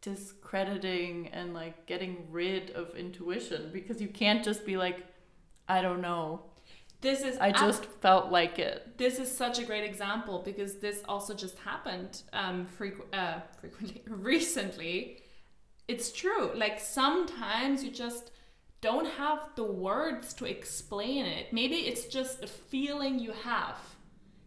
discrediting 0.00 1.28
and 1.28 1.52
like 1.52 1.86
getting 1.86 2.26
rid 2.30 2.70
of 2.70 2.94
intuition 2.96 3.70
because 3.72 4.00
you 4.00 4.08
can't 4.08 4.42
just 4.42 4.64
be 4.64 4.76
like 4.76 5.06
I 5.68 5.82
don't 5.82 6.00
know. 6.00 6.42
This 7.00 7.22
is 7.22 7.38
I 7.38 7.50
ab- 7.50 7.56
just 7.56 7.84
felt 7.86 8.30
like 8.32 8.58
it. 8.58 8.98
this 8.98 9.18
is 9.18 9.34
such 9.34 9.58
a 9.58 9.64
great 9.64 9.84
example 9.84 10.42
because 10.44 10.76
this 10.76 11.02
also 11.08 11.34
just 11.34 11.58
happened 11.58 12.22
um 12.32 12.66
frequ- 12.78 13.14
uh, 13.14 13.40
frequently 13.60 14.02
recently 14.08 15.22
it's 15.88 16.12
true 16.12 16.50
like 16.54 16.78
sometimes 16.78 17.82
you 17.84 17.90
just 17.90 18.30
don't 18.80 19.06
have 19.06 19.50
the 19.56 19.64
words 19.64 20.32
to 20.34 20.44
explain 20.44 21.26
it. 21.26 21.52
Maybe 21.52 21.76
it's 21.76 22.06
just 22.06 22.42
a 22.42 22.46
feeling 22.46 23.18
you 23.18 23.32
have. 23.32 23.78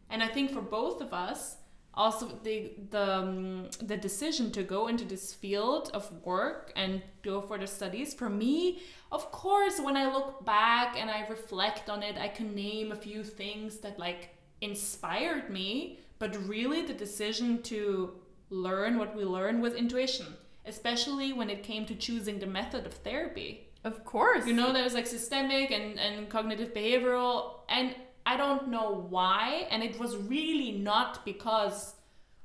And 0.10 0.22
i 0.22 0.28
think 0.28 0.52
for 0.52 0.62
both 0.62 1.02
of 1.02 1.12
us 1.12 1.58
also 1.96 2.28
the 2.44 2.72
the 2.90 3.14
um, 3.14 3.70
the 3.82 3.98
decision 3.98 4.52
to 4.52 4.64
go 4.64 4.88
into 4.88 5.06
this 5.06 5.34
field 5.34 5.92
of 5.94 6.12
work 6.24 6.72
and 6.76 7.02
go 7.22 7.42
for 7.42 7.58
the 7.58 7.68
studies 7.68 8.14
for 8.14 8.30
me 8.30 8.82
of 9.12 9.32
course 9.32 9.80
when 9.80 9.96
i 9.96 10.12
look 10.12 10.44
back 10.44 10.98
and 11.00 11.10
i 11.10 11.26
reflect 11.28 11.90
on 11.90 12.02
it 12.02 12.18
i 12.18 12.28
can 12.28 12.56
name 12.56 12.92
a 12.92 12.96
few 12.96 13.24
things 13.24 13.78
that 13.78 14.00
like 14.00 14.36
inspired 14.62 15.50
me 15.50 16.00
but 16.18 16.48
really 16.48 16.82
the 16.82 16.94
decision 16.94 17.62
to 17.62 18.14
learn 18.50 18.98
what 18.98 19.16
we 19.16 19.24
learn 19.24 19.62
was 19.62 19.74
intuition 19.74 20.28
especially 20.66 21.32
when 21.34 21.50
it 21.50 21.62
came 21.62 21.86
to 21.86 21.94
choosing 21.94 22.40
the 22.40 22.48
method 22.48 22.86
of 22.86 22.94
therapy 22.94 23.68
Of 23.84 24.06
course. 24.06 24.48
you 24.48 24.54
know, 24.54 24.72
there's 24.72 24.94
like 24.94 25.08
systemic 25.08 25.72
and, 25.72 26.00
and 26.00 26.30
cognitive 26.30 26.74
behavioral, 26.74 27.56
and 27.68 27.96
I 28.26 28.38
don't 28.38 28.70
know 28.70 29.06
why. 29.10 29.68
And 29.70 29.84
it 29.84 30.00
was 30.00 30.16
really 30.16 30.72
not 30.72 31.26
because 31.26 31.96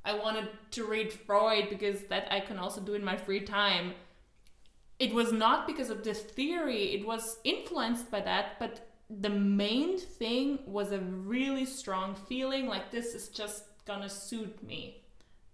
I 0.04 0.14
wanted 0.14 0.48
to 0.72 0.84
read 0.84 1.12
Freud, 1.12 1.68
because 1.70 2.02
that 2.04 2.32
I 2.32 2.40
can 2.40 2.58
also 2.58 2.80
do 2.80 2.94
in 2.94 3.04
my 3.04 3.16
free 3.16 3.40
time. 3.40 3.92
It 4.98 5.14
was 5.14 5.32
not 5.32 5.66
because 5.66 5.90
of 5.90 6.02
this 6.02 6.20
theory, 6.20 6.94
it 6.94 7.06
was 7.06 7.38
influenced 7.44 8.10
by 8.10 8.20
that, 8.22 8.58
but 8.58 8.88
the 9.08 9.30
main 9.30 9.96
thing 9.96 10.58
was 10.66 10.90
a 10.90 10.98
really 10.98 11.64
strong 11.64 12.14
feeling 12.14 12.66
like 12.66 12.90
this 12.90 13.14
is 13.14 13.28
just 13.28 13.64
gonna 13.86 14.08
suit 14.08 14.60
me. 14.62 15.02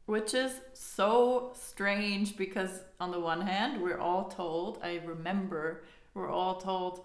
Which 0.07 0.35
is 0.35 0.61
so 0.75 1.53
strange 1.55 2.37
because, 2.37 2.81
on 3.01 3.11
the 3.11 3.21
one 3.21 3.41
hand, 3.41 3.81
we're 3.83 3.99
all 3.99 4.25
told, 4.25 4.79
I 4.83 5.01
remember, 5.05 5.85
we're 6.13 6.31
all 6.31 6.57
told, 6.61 7.05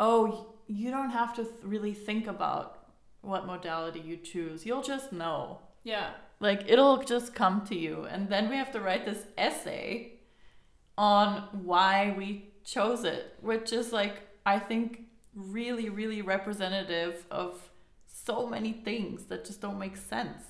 oh, 0.00 0.54
you 0.66 0.90
don't 0.90 1.10
have 1.10 1.34
to 1.34 1.44
th- 1.44 1.54
really 1.62 1.92
think 1.92 2.26
about 2.26 2.88
what 3.20 3.46
modality 3.46 4.00
you 4.00 4.16
choose. 4.16 4.64
You'll 4.64 4.82
just 4.82 5.12
know. 5.12 5.60
Yeah. 5.84 6.10
Like, 6.40 6.64
it'll 6.68 7.02
just 7.02 7.34
come 7.34 7.66
to 7.66 7.76
you. 7.76 8.06
And 8.10 8.28
then 8.28 8.48
we 8.48 8.56
have 8.56 8.72
to 8.72 8.80
write 8.80 9.04
this 9.04 9.26
essay 9.36 10.12
on 10.96 11.48
why 11.52 12.14
we 12.16 12.50
chose 12.64 13.04
it, 13.04 13.34
which 13.42 13.72
is 13.72 13.92
like, 13.92 14.22
I 14.46 14.58
think, 14.58 15.02
really, 15.34 15.88
really 15.88 16.22
representative 16.22 17.26
of 17.30 17.70
so 18.06 18.46
many 18.46 18.72
things 18.72 19.24
that 19.24 19.44
just 19.44 19.60
don't 19.60 19.78
make 19.78 19.96
sense. 19.96 20.42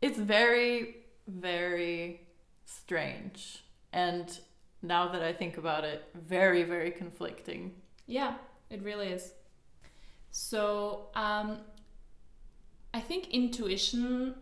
It's 0.00 0.18
very, 0.18 0.96
very 1.30 2.28
strange. 2.64 3.64
And 3.92 4.38
now 4.82 5.08
that 5.12 5.22
I 5.22 5.32
think 5.32 5.56
about 5.56 5.84
it, 5.84 6.04
very, 6.14 6.62
very 6.62 6.90
conflicting. 6.90 7.72
Yeah, 8.06 8.34
it 8.70 8.82
really 8.82 9.08
is. 9.08 9.32
So, 10.30 11.08
um, 11.14 11.58
I 12.92 13.00
think 13.00 13.30
intuition, 13.30 14.34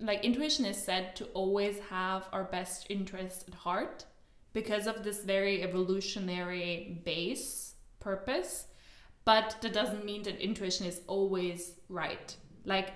like 0.00 0.24
intuition 0.24 0.64
is 0.64 0.76
said 0.76 1.14
to 1.16 1.26
always 1.26 1.78
have 1.90 2.28
our 2.32 2.44
best 2.44 2.86
interest 2.88 3.44
at 3.48 3.54
heart 3.54 4.04
because 4.52 4.86
of 4.86 5.04
this 5.04 5.22
very 5.22 5.62
evolutionary 5.62 7.00
base 7.04 7.74
purpose. 8.00 8.66
But 9.24 9.56
that 9.60 9.74
doesn't 9.74 10.04
mean 10.04 10.22
that 10.22 10.40
intuition 10.40 10.86
is 10.86 11.02
always 11.06 11.74
right. 11.88 12.34
Like 12.64 12.92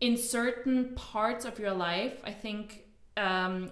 in 0.00 0.16
certain 0.16 0.94
parts 0.94 1.44
of 1.44 1.58
your 1.58 1.72
life, 1.72 2.20
I 2.24 2.32
think 2.32 2.84
um, 3.16 3.70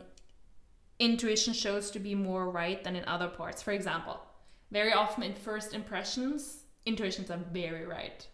intuition 0.99 1.53
shows 1.53 1.91
to 1.93 1.99
be 1.99 2.15
more 2.15 2.51
right 2.51 2.83
than 2.83 2.97
in 2.97 3.05
other 3.05 3.29
parts. 3.29 3.63
For 3.63 3.73
example, 3.73 4.21
very 4.71 4.93
often 4.93 5.23
in 5.23 5.35
first 5.35 5.75
impressions, 5.75 6.65
intuitions 6.85 7.31
are 7.31 7.41
very 7.53 7.87
right. 7.87 8.27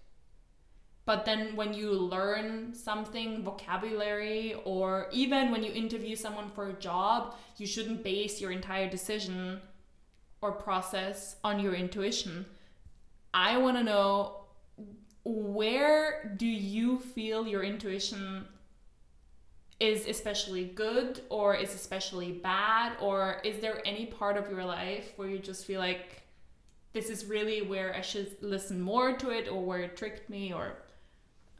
But 1.05 1.25
then 1.25 1.57
when 1.57 1.75
you 1.75 1.91
learn 1.93 2.73
something, 2.73 3.43
vocabulary, 3.43 4.55
or 4.65 5.09
even 5.13 5.51
when 5.51 5.65
you 5.65 5.73
interview 5.73 6.15
someone 6.15 6.51
for 6.51 6.69
a 6.69 6.75
job, 6.75 7.35
you 7.57 7.67
shouldn't 7.67 8.05
base 8.05 8.41
your 8.41 8.53
entire 8.53 8.89
decision 8.89 9.61
or 10.41 10.53
process 10.53 11.37
on 11.43 11.59
your 11.59 11.75
intuition. 11.75 12.47
I 13.35 13.59
want 13.59 13.77
to 13.79 13.83
know 13.83 14.42
where 15.25 16.35
do 16.37 16.47
you 16.47 16.99
feel 16.99 17.47
your 17.47 17.63
intuition 17.63 18.47
is 19.79 20.07
especially 20.07 20.65
good 20.65 21.21
or 21.29 21.55
is 21.55 21.75
especially 21.75 22.33
bad 22.33 22.93
or 23.01 23.41
is 23.45 23.61
there 23.61 23.83
any 23.85 24.07
part 24.07 24.37
of 24.37 24.51
your 24.51 24.65
life 24.65 25.13
where 25.17 25.29
you 25.29 25.39
just 25.39 25.65
feel 25.65 25.81
like 25.81 26.23
this 26.93 27.09
is 27.09 27.25
really 27.25 27.63
where 27.63 27.95
I 27.95 28.01
should 28.01 28.37
listen 28.41 28.81
more 28.81 29.17
to 29.17 29.31
it 29.31 29.49
or 29.49 29.65
where 29.65 29.81
it 29.81 29.97
tricked 29.97 30.29
me 30.29 30.53
or 30.53 30.77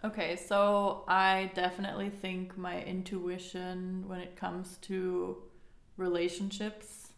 Okay, 0.05 0.35
so 0.35 1.05
I 1.07 1.53
definitely 1.55 2.11
think 2.11 2.59
my 2.59 2.83
intuition 2.83 4.03
when 4.09 4.19
it 4.19 4.35
comes 4.35 4.79
to 4.83 5.37
relationships 5.97 7.13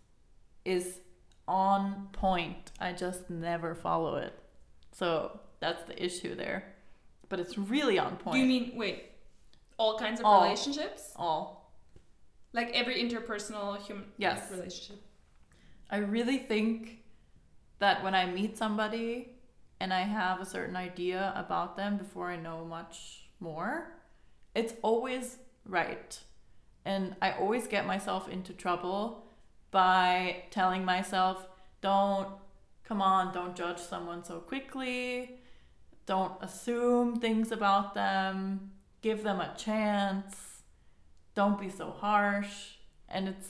is 0.67 1.01
on 1.49 2.09
point. 2.13 2.73
I 2.79 2.93
just 2.93 3.31
never 3.31 3.75
follow 3.75 4.17
it. 4.17 4.39
So 4.93 5.41
that's 5.61 5.83
the 5.85 6.03
issue 6.03 6.35
there. 6.35 6.65
But 7.29 7.41
it's 7.41 7.57
really 7.59 7.99
on 7.99 8.17
point. 8.17 8.35
do 8.35 8.41
you 8.41 8.47
mean 8.47 8.73
wait 8.77 9.11
all 9.77 9.99
kinds 9.99 10.21
of 10.21 10.27
All. 10.27 10.43
relationships 10.45 11.13
all? 11.17 11.73
like 12.53 12.71
every 12.73 12.97
interpersonal 13.03 13.77
human 13.81 14.05
Yes. 14.19 14.51
relationship 14.51 15.03
I 15.91 15.97
really 15.99 16.39
think 16.39 17.03
that 17.81 18.03
when 18.05 18.15
I 18.15 18.27
meet 18.27 18.57
somebody 18.57 19.31
and 19.81 19.93
I 19.93 20.03
have 20.03 20.41
a 20.41 20.45
certain 20.47 20.77
idea 20.77 21.33
about 21.37 21.77
them 21.77 21.97
before 21.97 22.31
I 22.31 22.37
know 22.37 22.65
much 22.65 23.27
more, 23.41 23.93
it's 24.55 24.75
always 24.83 25.39
right. 25.67 26.19
And 26.85 27.17
I 27.21 27.33
always 27.33 27.67
get 27.67 27.87
myself 27.87 28.29
into 28.29 28.53
trouble 28.53 29.27
by 29.71 30.45
telling 30.51 30.85
myself, 30.85 31.47
don't, 31.81 32.29
come 32.85 33.03
on, 33.03 33.35
don't 33.35 33.55
judge 33.57 33.79
someone 33.79 34.25
so 34.25 34.39
quickly. 34.39 35.39
Don't 36.07 36.33
assume 36.41 37.17
things 37.17 37.51
about 37.53 37.95
them. 37.95 38.73
Give 39.03 39.23
them 39.23 39.41
a 39.41 39.55
chance. 39.57 40.63
Don't 41.35 41.61
be 41.61 41.71
so 41.71 41.91
harsh. 41.91 42.77
And 43.09 43.29
it's 43.29 43.49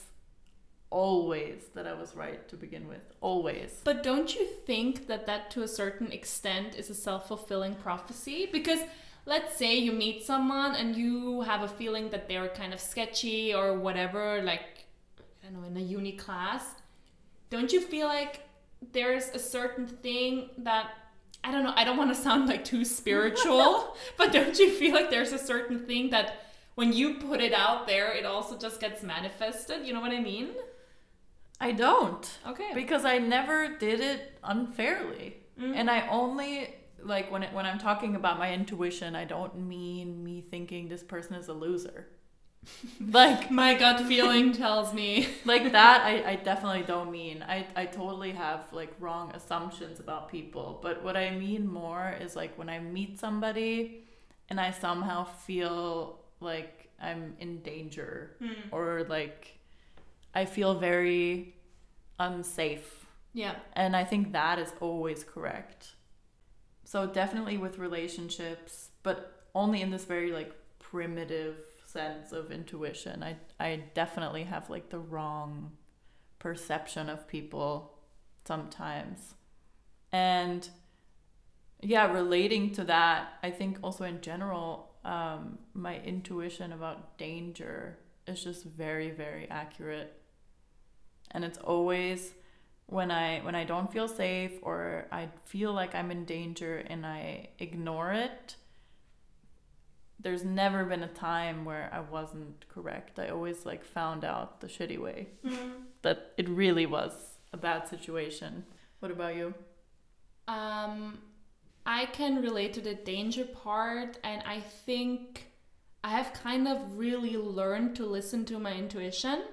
always 0.89 1.65
that 1.73 1.85
I 1.85 1.93
was 1.93 2.15
right 2.15 2.47
to 2.49 2.55
begin 2.55 2.87
with. 2.87 3.01
Always. 3.21 3.81
But 3.83 4.03
don't 4.03 4.33
you 4.33 4.47
think 4.65 5.07
that 5.07 5.25
that 5.25 5.51
to 5.51 5.63
a 5.63 5.67
certain 5.67 6.11
extent 6.11 6.75
is 6.75 6.89
a 6.89 6.95
self 6.95 7.27
fulfilling 7.27 7.75
prophecy? 7.75 8.47
Because 8.51 8.79
let's 9.25 9.57
say 9.57 9.75
you 9.75 9.91
meet 9.91 10.23
someone 10.23 10.75
and 10.75 10.95
you 10.95 11.41
have 11.41 11.63
a 11.63 11.67
feeling 11.67 12.09
that 12.11 12.27
they're 12.27 12.47
kind 12.49 12.73
of 12.73 12.79
sketchy 12.79 13.53
or 13.53 13.77
whatever, 13.77 14.41
like, 14.43 14.85
I 15.43 15.51
don't 15.51 15.61
know, 15.61 15.67
in 15.67 15.77
a 15.77 15.81
uni 15.81 16.13
class. 16.13 16.63
Don't 17.49 17.71
you 17.71 17.81
feel 17.81 18.07
like 18.07 18.41
there's 18.91 19.29
a 19.29 19.39
certain 19.39 19.87
thing 19.87 20.49
that, 20.59 20.91
I 21.45 21.51
don't 21.51 21.63
know, 21.63 21.73
I 21.75 21.83
don't 21.83 21.95
want 21.95 22.13
to 22.13 22.19
sound 22.19 22.49
like 22.49 22.65
too 22.65 22.83
spiritual, 22.99 23.95
but 24.17 24.33
don't 24.33 24.57
you 24.57 24.71
feel 24.71 24.93
like 24.93 25.11
there's 25.11 25.31
a 25.31 25.37
certain 25.37 25.85
thing 25.85 26.09
that 26.09 26.47
when 26.73 26.91
you 26.91 27.15
put 27.15 27.39
it 27.39 27.53
out 27.53 27.87
there, 27.87 28.11
it 28.11 28.25
also 28.25 28.57
just 28.57 28.81
gets 28.81 29.03
manifested? 29.03 29.85
You 29.85 29.93
know 29.93 30.01
what 30.01 30.11
I 30.11 30.19
mean? 30.19 30.49
I 31.61 31.71
don't. 31.71 32.29
Okay. 32.47 32.71
Because 32.73 33.05
I 33.05 33.19
never 33.19 33.77
did 33.77 34.01
it 34.01 34.37
unfairly. 34.43 35.37
Mm. 35.61 35.75
And 35.75 35.89
I 35.89 36.07
only 36.07 36.75
like 37.01 37.31
when 37.31 37.43
it, 37.43 37.53
when 37.53 37.65
I'm 37.65 37.77
talking 37.77 38.15
about 38.15 38.39
my 38.39 38.51
intuition, 38.51 39.15
I 39.15 39.25
don't 39.25 39.55
mean 39.55 40.23
me 40.23 40.41
thinking 40.41 40.89
this 40.89 41.03
person 41.03 41.35
is 41.35 41.47
a 41.47 41.53
loser. 41.53 42.07
Like 42.99 43.51
My 43.63 43.73
gut 43.75 44.05
feeling 44.05 44.51
tells 44.53 44.93
me. 44.93 45.27
like 45.45 45.71
that 45.71 46.01
I, 46.01 46.31
I 46.31 46.35
definitely 46.35 46.83
don't 46.83 47.11
mean. 47.11 47.43
I, 47.47 47.65
I 47.75 47.85
totally 47.85 48.31
have 48.31 48.71
like 48.71 48.93
wrong 48.99 49.31
assumptions 49.33 49.99
about 49.99 50.29
people. 50.29 50.79
But 50.81 51.03
what 51.03 51.15
I 51.17 51.31
mean 51.31 51.67
more 51.67 52.15
is 52.19 52.35
like 52.35 52.57
when 52.57 52.69
I 52.69 52.79
meet 52.79 53.19
somebody 53.19 54.03
and 54.49 54.59
I 54.59 54.71
somehow 54.71 55.23
feel 55.25 56.19
like 56.39 56.89
I'm 57.01 57.35
in 57.39 57.61
danger 57.61 58.35
Hmm. 58.39 58.53
or 58.71 59.05
like 59.09 59.57
I 60.33 60.45
feel 60.45 60.75
very 60.79 61.55
unsafe. 62.19 63.05
Yeah. 63.33 63.55
And 63.73 63.95
I 63.95 64.03
think 64.05 64.31
that 64.33 64.59
is 64.59 64.71
always 64.79 65.23
correct. 65.23 65.91
so 66.87 67.07
definitely 67.07 67.57
with 67.57 67.79
relationships, 67.79 68.89
but 69.01 69.43
only 69.55 69.81
in 69.81 69.89
this 69.89 70.05
very 70.05 70.31
like 70.31 70.53
primitive 70.79 71.57
sense 71.95 72.31
of 72.31 72.51
intuition. 72.51 73.23
I 73.23 73.37
I 73.59 73.83
definitely 73.93 74.43
have 74.43 74.69
like 74.69 74.89
the 74.89 74.99
wrong 74.99 75.71
perception 76.39 77.09
of 77.09 77.27
people 77.27 77.97
sometimes. 78.45 79.33
And 80.11 80.69
yeah, 81.81 82.11
relating 82.11 82.71
to 82.73 82.83
that, 82.85 83.39
I 83.43 83.51
think 83.51 83.79
also 83.81 84.03
in 84.03 84.21
general, 84.21 84.95
um, 85.03 85.59
my 85.73 85.99
intuition 85.99 86.71
about 86.71 87.17
danger 87.17 87.97
is 88.27 88.43
just 88.43 88.63
very, 88.65 89.11
very 89.11 89.49
accurate. 89.49 90.11
And 91.31 91.43
it's 91.43 91.57
always 91.57 92.33
when 92.87 93.09
I 93.11 93.39
when 93.39 93.55
I 93.55 93.63
don't 93.63 93.91
feel 93.91 94.07
safe 94.07 94.53
or 94.61 95.07
I 95.11 95.29
feel 95.45 95.73
like 95.73 95.95
I'm 95.95 96.11
in 96.11 96.25
danger 96.25 96.83
and 96.87 97.05
I 97.05 97.49
ignore 97.59 98.11
it, 98.11 98.55
there's 100.25 100.43
never 100.43 100.83
been 100.85 101.03
a 101.03 101.07
time 101.07 101.65
where 101.65 101.87
I 101.93 101.99
wasn't 101.99 102.67
correct. 102.67 103.19
I 103.19 103.27
always 103.29 103.63
like 103.63 103.83
found 103.85 104.25
out 104.25 104.59
the 104.59 104.65
shitty 104.67 104.99
way 104.99 105.27
Mm. 105.45 105.83
that 106.01 106.33
it 106.35 106.49
really 106.49 106.87
was 106.87 107.13
a 107.53 107.57
bad 107.57 107.87
situation. 107.87 108.65
What 109.01 109.11
about 109.11 109.35
you? 109.35 109.53
Um, 110.47 111.19
I 111.85 112.07
can 112.07 112.41
relate 112.41 112.73
to 112.73 112.81
the 112.81 112.95
danger 112.95 113.45
part, 113.45 114.17
and 114.23 114.41
I 114.47 114.61
think 114.61 115.51
I 116.03 116.09
have 116.09 116.33
kind 116.33 116.67
of 116.67 116.97
really 116.97 117.37
learned 117.37 117.95
to 117.97 118.05
listen 118.07 118.45
to 118.45 118.57
my 118.57 118.73
intuition 118.73 119.43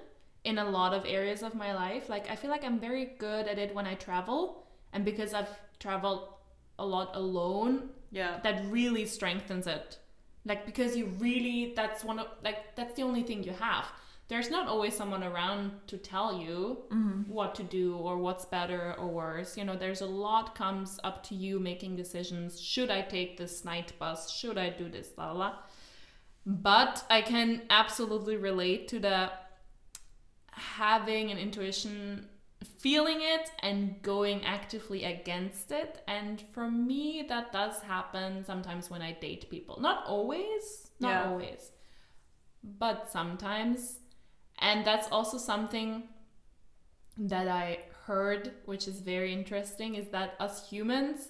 in 0.43 0.57
a 0.57 0.65
lot 0.69 0.93
of 0.95 1.05
areas 1.05 1.43
of 1.43 1.53
my 1.53 1.71
life. 1.73 2.09
Like, 2.09 2.31
I 2.31 2.35
feel 2.35 2.49
like 2.49 2.63
I'm 2.63 2.79
very 2.79 3.05
good 3.19 3.47
at 3.47 3.59
it 3.59 3.75
when 3.75 3.85
I 3.85 3.93
travel, 3.93 4.65
and 4.91 5.05
because 5.05 5.35
I've 5.35 5.55
traveled 5.79 6.29
a 6.79 6.85
lot 6.85 7.15
alone, 7.15 7.89
Yeah. 8.09 8.39
that 8.41 8.65
really 8.71 9.05
strengthens 9.05 9.67
it. 9.67 9.99
Like, 10.45 10.65
because 10.65 10.95
you 10.95 11.05
really, 11.19 11.73
that's 11.75 12.03
one 12.03 12.19
of, 12.19 12.27
like, 12.43 12.75
that's 12.75 12.95
the 12.95 13.03
only 13.03 13.23
thing 13.23 13.43
you 13.43 13.53
have. 13.53 13.85
There's 14.29 14.49
not 14.49 14.67
always 14.67 14.95
someone 14.95 15.23
around 15.23 15.71
to 15.87 15.97
tell 15.97 16.37
you 16.37 16.79
mm-hmm. 16.89 17.31
what 17.31 17.55
to 17.55 17.63
do 17.63 17.95
or 17.97 18.17
what's 18.17 18.45
better 18.45 18.95
or 18.97 19.07
worse. 19.07 19.57
You 19.57 19.65
know, 19.65 19.75
there's 19.75 20.01
a 20.01 20.05
lot 20.05 20.55
comes 20.55 20.99
up 21.03 21.23
to 21.27 21.35
you 21.35 21.59
making 21.59 21.95
decisions. 21.95 22.59
Should 22.59 22.89
I 22.89 23.01
take 23.01 23.37
this 23.37 23.63
night 23.63 23.93
bus? 23.99 24.31
Should 24.31 24.57
I 24.57 24.69
do 24.69 24.89
this? 24.89 25.09
La 25.17 25.31
la. 25.31 25.37
la. 25.37 25.53
But 26.45 27.05
I 27.09 27.21
can 27.21 27.61
absolutely 27.69 28.37
relate 28.37 28.87
to 28.89 28.99
the 28.99 29.31
having 30.51 31.31
an 31.31 31.37
intuition, 31.37 32.27
feeling 32.63 33.19
it, 33.21 33.51
and 33.59 34.01
going 34.01 34.43
actively 34.45 35.03
against 35.03 35.71
it. 35.71 36.01
And 36.07 36.41
for 36.51 36.69
me, 36.69 37.25
that 37.29 37.51
does 37.51 37.81
happen 37.81 38.43
sometimes 38.45 38.89
when 38.89 39.01
I 39.01 39.13
date 39.13 39.49
people. 39.49 39.79
Not 39.79 40.05
always, 40.05 40.91
not 40.99 41.09
Yeah. 41.09 41.29
always, 41.29 41.71
but 42.63 43.09
sometimes. 43.11 43.99
And 44.59 44.85
that's 44.85 45.09
also 45.11 45.37
something 45.37 46.09
that 47.17 47.47
I 47.47 47.85
heard, 48.05 48.53
which 48.65 48.87
is 48.87 48.99
very 48.99 49.31
interesting, 49.33 49.95
is 49.95 50.09
that 50.09 50.35
us 50.39 50.69
humans, 50.69 51.29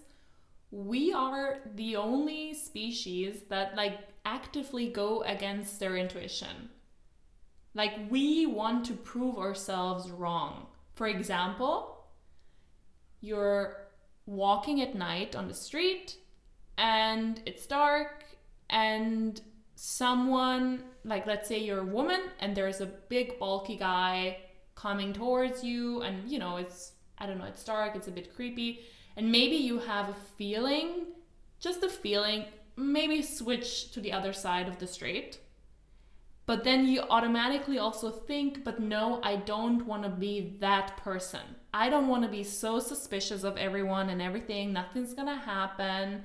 we 0.71 1.13
are 1.13 1.59
the 1.75 1.95
only 1.95 2.53
species 2.53 3.43
that 3.49 3.75
like 3.75 3.99
actively 4.25 4.89
go 4.89 5.21
against 5.23 5.79
their 5.79 5.95
intuition. 5.97 6.69
Like 7.75 7.93
we 8.09 8.45
want 8.45 8.85
to 8.85 8.93
prove 8.93 9.37
ourselves 9.37 10.09
wrong. 10.09 10.67
For 10.95 11.07
example, 11.07 12.05
you're 13.21 13.87
walking 14.25 14.81
at 14.81 14.95
night 14.95 15.35
on 15.35 15.47
the 15.47 15.53
street 15.53 16.17
and 16.77 17.41
it's 17.45 17.65
dark 17.65 18.25
and 18.69 19.41
someone 19.75 20.83
like 21.03 21.27
let's 21.27 21.47
say 21.47 21.57
you're 21.57 21.79
a 21.79 21.85
woman 21.85 22.21
and 22.39 22.55
there's 22.55 22.81
a 22.81 22.85
big 22.85 23.37
bulky 23.39 23.75
guy 23.75 24.37
coming 24.75 25.13
towards 25.13 25.63
you 25.63 26.01
and 26.01 26.29
you 26.29 26.39
know 26.39 26.57
it's 26.57 26.93
i 27.17 27.25
don't 27.25 27.37
know 27.37 27.45
it's 27.45 27.63
dark 27.63 27.95
it's 27.95 28.07
a 28.07 28.11
bit 28.11 28.33
creepy 28.35 28.81
and 29.17 29.31
maybe 29.31 29.55
you 29.55 29.79
have 29.79 30.09
a 30.09 30.15
feeling 30.37 31.05
just 31.59 31.83
a 31.83 31.89
feeling 31.89 32.45
maybe 32.75 33.21
switch 33.21 33.91
to 33.91 33.99
the 33.99 34.11
other 34.11 34.33
side 34.33 34.67
of 34.67 34.79
the 34.79 34.87
street 34.87 35.39
but 36.45 36.63
then 36.63 36.85
you 36.85 37.01
automatically 37.01 37.77
also 37.77 38.09
think 38.09 38.63
but 38.63 38.79
no 38.79 39.19
i 39.23 39.35
don't 39.35 39.85
want 39.85 40.03
to 40.03 40.09
be 40.09 40.57
that 40.59 40.97
person. 40.97 41.41
I 41.73 41.89
don't 41.89 42.07
want 42.07 42.23
to 42.23 42.29
be 42.29 42.43
so 42.43 42.79
suspicious 42.79 43.43
of 43.43 43.57
everyone 43.57 44.09
and 44.09 44.21
everything 44.21 44.71
nothing's 44.71 45.13
gonna 45.13 45.39
happen. 45.39 46.23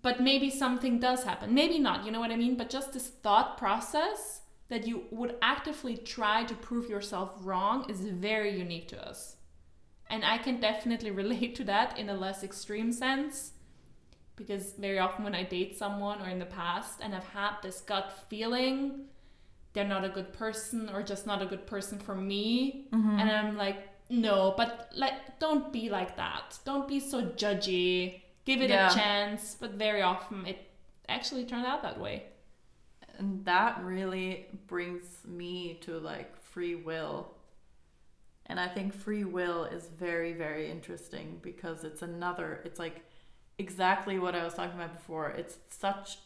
But 0.00 0.20
maybe 0.20 0.50
something 0.50 0.98
does 0.98 1.22
happen. 1.24 1.54
Maybe 1.54 1.78
not 1.78 2.04
you 2.04 2.12
know 2.12 2.20
what 2.20 2.30
i 2.30 2.36
mean? 2.36 2.56
But 2.56 2.70
just 2.70 2.92
this 2.92 3.08
thought 3.08 3.58
process 3.58 4.40
that 4.68 4.86
you 4.86 5.02
would 5.10 5.36
actively 5.42 5.96
try 5.96 6.44
to 6.44 6.54
prove 6.54 6.88
yourself 6.88 7.32
wrong 7.40 7.88
is 7.90 8.00
very 8.00 8.56
unique 8.58 8.88
to 8.88 9.06
us. 9.06 9.36
And 10.08 10.24
i 10.24 10.38
can 10.38 10.60
definitely 10.60 11.10
relate 11.22 11.54
to 11.56 11.64
that 11.64 11.98
in 11.98 12.08
a 12.08 12.14
less 12.14 12.42
extreme 12.42 12.92
sense 12.92 13.52
because 14.36 14.72
very 14.74 14.98
often 14.98 15.24
when 15.24 15.34
i 15.34 15.42
date 15.42 15.76
someone 15.76 16.20
or 16.20 16.28
in 16.28 16.38
the 16.38 16.46
past 16.46 17.00
and 17.02 17.14
i've 17.14 17.28
had 17.28 17.52
this 17.62 17.80
gut 17.80 18.12
feeling 18.28 19.06
they're 19.72 19.88
not 19.88 20.04
a 20.04 20.08
good 20.08 20.32
person 20.32 20.90
or 20.92 21.02
just 21.02 21.26
not 21.26 21.40
a 21.40 21.46
good 21.46 21.66
person 21.66 21.98
for 21.98 22.14
me. 22.14 22.88
Mm-hmm. 22.92 23.18
And 23.18 23.30
i'm 23.30 23.56
like 23.56 23.88
no 24.10 24.52
but 24.56 24.90
like 24.94 25.38
don't 25.38 25.72
be 25.72 25.88
like 25.88 26.16
that. 26.16 26.58
Don't 26.64 26.86
be 26.86 27.00
so 27.00 27.22
judgy. 27.22 28.20
Give 28.44 28.60
it 28.60 28.70
Yeah. 28.70 28.90
a 28.90 28.94
chance. 28.94 29.56
But 29.58 29.72
very 29.72 30.02
often 30.02 30.46
it 30.46 30.58
actually 31.08 31.44
turned 31.46 31.66
out 31.66 31.82
that 31.82 31.98
way. 31.98 32.24
And 33.18 33.44
that 33.44 33.82
really 33.82 34.46
brings 34.66 35.06
me 35.26 35.78
to 35.82 35.98
like 35.98 36.36
free 36.36 36.74
will. 36.74 37.34
And 38.46 38.60
I 38.60 38.68
think 38.68 38.92
free 38.92 39.24
will 39.24 39.64
is 39.64 39.88
very, 39.98 40.32
very 40.32 40.70
interesting 40.70 41.38
because 41.42 41.84
it's 41.84 42.02
another, 42.02 42.60
it's 42.64 42.78
like 42.78 43.02
exactly 43.62 44.18
what 44.18 44.34
I 44.34 44.44
was 44.44 44.54
talking 44.54 44.74
about 44.74 44.94
before. 44.94 45.30
It's 45.30 45.56
such 45.68 46.18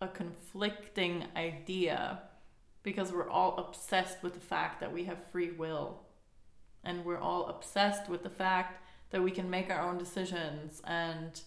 a 0.00 0.08
conflicting 0.08 1.26
idea 1.36 2.22
because 2.82 3.12
we're 3.12 3.28
all 3.28 3.58
obsessed 3.58 4.22
with 4.22 4.32
the 4.32 4.40
fact 4.40 4.80
that 4.80 4.92
we 4.92 5.04
have 5.04 5.18
free 5.30 5.50
will. 5.50 6.00
And 6.82 7.04
we're 7.04 7.18
all 7.18 7.46
obsessed 7.46 8.08
with 8.08 8.22
the 8.22 8.30
fact 8.30 8.82
that 9.10 9.22
we 9.22 9.30
can 9.30 9.50
make 9.50 9.70
our 9.70 9.82
own 9.82 9.98
decisions 9.98 10.80
and 10.86 11.38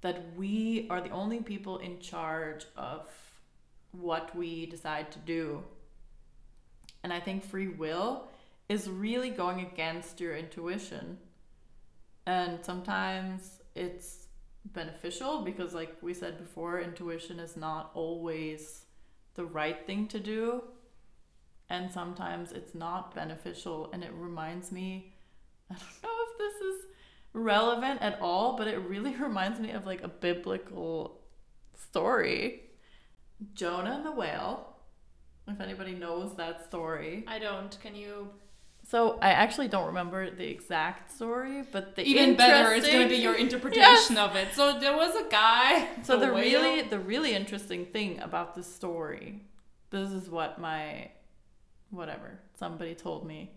that 0.00 0.36
we 0.36 0.88
are 0.90 1.00
the 1.00 1.10
only 1.10 1.40
people 1.40 1.78
in 1.78 2.00
charge 2.00 2.66
of 2.76 3.08
what 3.92 4.34
we 4.36 4.66
decide 4.66 5.12
to 5.12 5.18
do. 5.20 5.62
And 7.04 7.12
I 7.12 7.20
think 7.20 7.44
free 7.44 7.68
will 7.68 8.24
is 8.68 8.90
really 8.90 9.30
going 9.30 9.60
against 9.60 10.20
your 10.20 10.36
intuition. 10.36 11.18
And 12.26 12.64
sometimes 12.64 13.60
it's 13.74 14.23
beneficial 14.64 15.42
because, 15.42 15.74
like 15.74 15.96
we 16.02 16.14
said 16.14 16.38
before, 16.38 16.80
intuition 16.80 17.38
is 17.38 17.56
not 17.56 17.90
always 17.94 18.84
the 19.34 19.44
right 19.44 19.86
thing 19.86 20.06
to 20.08 20.20
do. 20.20 20.64
And 21.70 21.90
sometimes 21.90 22.52
it's 22.52 22.74
not 22.74 23.14
beneficial. 23.14 23.90
And 23.92 24.04
it 24.04 24.12
reminds 24.14 24.70
me 24.72 25.14
I 25.70 25.74
don't 25.74 26.02
know 26.02 26.18
if 26.28 26.38
this 26.38 26.60
is 26.60 26.86
relevant 27.32 28.02
at 28.02 28.18
all, 28.20 28.56
but 28.56 28.68
it 28.68 28.78
really 28.78 29.14
reminds 29.20 29.60
me 29.60 29.70
of 29.70 29.86
like 29.86 30.02
a 30.02 30.08
biblical 30.08 31.20
story 31.74 32.60
Jonah 33.54 33.96
and 33.96 34.06
the 34.06 34.12
whale. 34.12 34.76
If 35.46 35.60
anybody 35.60 35.92
knows 35.92 36.36
that 36.36 36.64
story. 36.64 37.24
i 37.28 37.38
don't 37.38 37.78
can 37.82 37.94
you 37.94 38.30
So 38.86 39.18
I 39.22 39.30
actually 39.30 39.68
don't 39.68 39.86
remember 39.86 40.30
the 40.30 40.46
exact 40.46 41.10
story, 41.10 41.62
but 41.72 41.96
the 41.96 42.02
even 42.02 42.36
better 42.36 42.74
is 42.74 42.86
going 42.86 43.02
to 43.02 43.08
be 43.08 43.16
your 43.16 43.34
interpretation 43.46 44.18
of 44.18 44.36
it. 44.36 44.48
So 44.52 44.78
there 44.78 44.94
was 44.94 45.14
a 45.16 45.28
guy 45.30 45.88
So 46.02 46.16
a 46.16 46.20
the 46.20 46.30
really 46.30 46.82
the 46.82 46.98
really 46.98 47.34
interesting 47.34 47.86
thing 47.86 48.20
about 48.20 48.54
this 48.54 48.72
story, 48.72 49.42
this 49.90 50.10
is 50.10 50.28
what 50.28 50.58
my 50.58 51.10
whatever 51.90 52.40
somebody 52.58 52.94
told 52.94 53.26
me, 53.26 53.52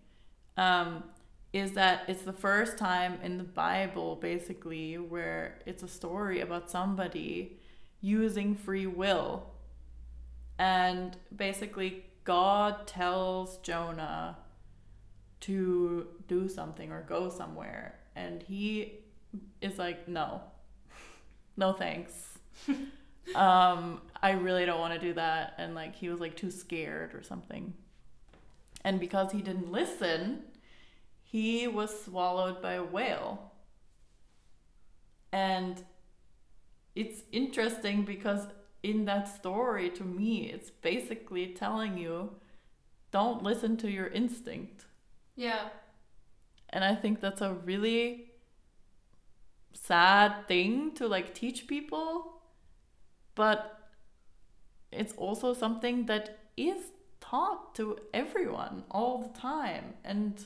um, 0.56 1.04
is 1.52 1.74
that 1.74 2.06
it's 2.08 2.24
the 2.24 2.34
first 2.34 2.78
time 2.78 3.20
in 3.22 3.38
the 3.38 3.44
Bible 3.44 4.16
basically 4.16 4.98
where 4.98 5.60
it's 5.66 5.84
a 5.84 5.90
story 5.90 6.40
about 6.40 6.70
somebody 6.70 7.60
using 8.00 8.56
free 8.56 8.88
will, 8.88 9.44
and 10.58 11.18
basically 11.36 12.06
God 12.24 12.88
tells 12.88 13.58
Jonah 13.58 14.38
to 15.42 16.08
do 16.28 16.50
something 16.50 16.92
or 16.92 17.02
go 17.02 17.30
somewhere, 17.30 17.96
and 18.16 18.44
he 18.44 19.00
is 19.62 19.78
like, 19.78 20.08
no, 20.08 20.42
no 21.58 21.74
thanks. 21.74 22.40
Um 23.36 24.00
i 24.24 24.32
really 24.32 24.66
don't 24.66 24.80
want 24.80 24.94
to 24.94 25.00
do 25.06 25.14
that 25.16 25.56
and 25.58 25.76
like 25.76 25.94
he 25.98 26.08
was 26.08 26.22
like 26.22 26.38
too 26.38 26.50
scared 26.50 27.14
or 27.14 27.22
something. 27.22 27.74
And 28.86 29.02
because 29.02 29.34
he 29.34 29.42
didn't 29.42 29.70
listen 29.70 30.44
he 31.30 31.68
was 31.68 32.04
swallowed 32.04 32.62
by 32.62 32.74
a 32.74 32.84
whale. 32.84 33.52
And 35.34 35.84
it's 36.96 37.24
interesting 37.34 38.06
because 38.06 38.48
in 38.82 39.04
that 39.06 39.28
story, 39.28 39.90
to 39.90 40.04
me, 40.04 40.50
it's 40.50 40.70
basically 40.70 41.48
telling 41.48 41.98
you 41.98 42.32
don't 43.12 43.44
listen 43.44 43.76
to 43.78 43.92
your 43.92 44.08
instinct. 44.08 44.86
Yeah. 45.38 45.70
And 46.70 46.84
I 46.84 46.96
think 46.96 47.22
that's 47.22 47.42
a 47.42 47.54
really 47.54 48.32
sad 49.74 50.48
thing 50.48 50.92
to 50.96 51.08
like 51.08 51.34
teach 51.34 51.68
people, 51.68 52.42
but 53.36 53.92
it's 54.92 55.14
also 55.14 55.54
something 55.54 56.06
that 56.08 56.40
is 56.56 56.92
taught 57.20 57.76
to 57.76 57.98
everyone 58.14 58.84
all 58.92 59.20
the 59.22 59.40
time. 59.40 59.96
And 60.04 60.46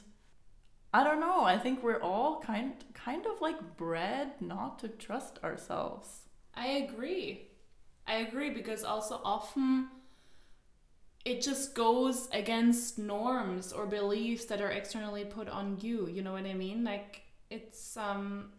I 0.93 1.03
don't 1.03 1.19
know, 1.19 1.43
I 1.43 1.57
think 1.57 1.83
we're 1.83 2.01
all 2.01 2.41
kind 2.41 2.73
kind 2.93 3.25
of 3.25 3.41
like 3.41 3.77
bred 3.77 4.41
not 4.41 4.79
to 4.79 4.89
trust 4.89 5.39
ourselves. 5.43 6.29
I 6.55 6.67
agree. 6.67 7.49
I 8.07 8.15
agree 8.17 8.51
because 8.51 8.83
also 8.83 9.21
often 9.23 9.89
it 11.23 11.41
just 11.41 11.75
goes 11.75 12.27
against 12.31 12.97
norms 12.97 13.71
or 13.71 13.85
beliefs 13.85 14.45
that 14.45 14.61
are 14.61 14.71
externally 14.71 15.23
put 15.25 15.47
on 15.47 15.77
you. 15.79 16.07
You 16.07 16.23
know 16.23 16.33
what 16.33 16.45
I 16.45 16.53
mean? 16.53 16.83
Like 16.83 17.21
it's 17.49 17.95
um 17.97 18.51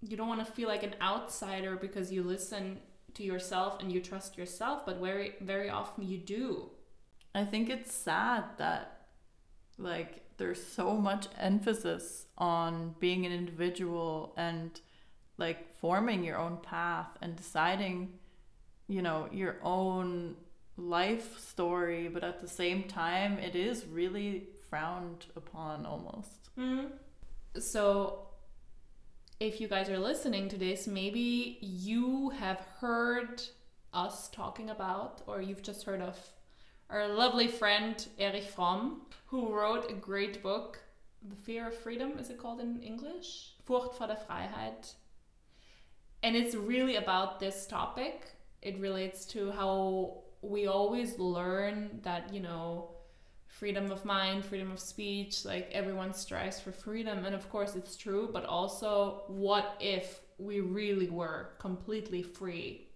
you 0.00 0.16
don't 0.16 0.28
want 0.28 0.44
to 0.44 0.52
feel 0.52 0.68
like 0.68 0.82
an 0.82 0.94
outsider 1.02 1.76
because 1.76 2.12
you 2.12 2.22
listen 2.22 2.78
to 3.14 3.22
yourself 3.22 3.80
and 3.80 3.90
you 3.92 4.00
trust 4.00 4.38
yourself, 4.38 4.86
but 4.86 4.98
very 5.00 5.34
very 5.40 5.68
often 5.68 6.08
you 6.08 6.18
do. 6.18 6.70
I 7.34 7.44
think 7.44 7.68
it's 7.68 7.92
sad 7.92 8.44
that 8.56 9.08
like 9.76 10.22
there's 10.38 10.64
so 10.64 10.94
much 10.94 11.26
emphasis 11.38 12.26
on 12.38 12.94
being 12.98 13.26
an 13.26 13.32
individual 13.32 14.32
and 14.36 14.80
like 15.36 15.74
forming 15.74 16.24
your 16.24 16.38
own 16.38 16.56
path 16.58 17.08
and 17.20 17.36
deciding 17.36 18.14
you 18.88 19.02
know 19.02 19.28
your 19.30 19.56
own 19.62 20.36
life 20.78 21.38
story 21.38 22.08
but 22.08 22.24
at 22.24 22.40
the 22.40 22.48
same 22.48 22.84
time 22.84 23.38
it 23.38 23.54
is 23.54 23.84
really 23.86 24.48
frowned 24.70 25.26
upon 25.36 25.84
almost. 25.84 26.54
Mm-hmm. 26.58 26.86
so 27.58 28.26
if 29.40 29.60
you 29.60 29.68
guys 29.68 29.88
are 29.88 29.98
listening 29.98 30.48
to 30.48 30.56
this 30.56 30.86
maybe 30.86 31.58
you 31.60 32.30
have 32.30 32.60
heard 32.80 33.42
us 33.92 34.28
talking 34.28 34.70
about 34.70 35.22
or 35.26 35.40
you've 35.42 35.62
just 35.62 35.84
heard 35.84 36.00
of 36.00 36.18
our 36.90 37.06
lovely 37.08 37.48
friend 37.48 38.06
Erich 38.18 38.48
Fromm 38.48 39.02
who 39.26 39.52
wrote 39.54 39.90
a 39.90 39.94
great 39.94 40.42
book 40.42 40.80
the 41.22 41.36
fear 41.36 41.68
of 41.68 41.76
freedom 41.76 42.18
is 42.18 42.30
it 42.30 42.38
called 42.38 42.60
in 42.60 42.80
english? 42.82 43.54
Furcht 43.66 43.94
vor 43.96 44.06
der 44.06 44.16
freiheit. 44.16 44.94
And 46.22 46.34
it's 46.34 46.54
really 46.54 46.96
about 46.96 47.38
this 47.38 47.66
topic. 47.66 48.32
It 48.62 48.80
relates 48.80 49.24
to 49.26 49.52
how 49.52 50.22
we 50.42 50.66
always 50.66 51.18
learn 51.18 52.00
that 52.02 52.32
you 52.32 52.40
know 52.40 52.90
freedom 53.46 53.90
of 53.90 54.04
mind 54.04 54.44
freedom 54.44 54.70
of 54.70 54.78
speech 54.78 55.44
like 55.44 55.68
everyone 55.72 56.12
strives 56.12 56.60
for 56.60 56.72
freedom. 56.72 57.24
And 57.24 57.34
of 57.34 57.48
course 57.50 57.74
it's 57.74 57.96
true 57.96 58.28
but 58.32 58.44
also 58.44 59.22
what 59.26 59.76
if 59.80 60.20
we 60.38 60.60
really 60.60 61.10
were 61.10 61.50
completely 61.58 62.22
free? 62.22 62.88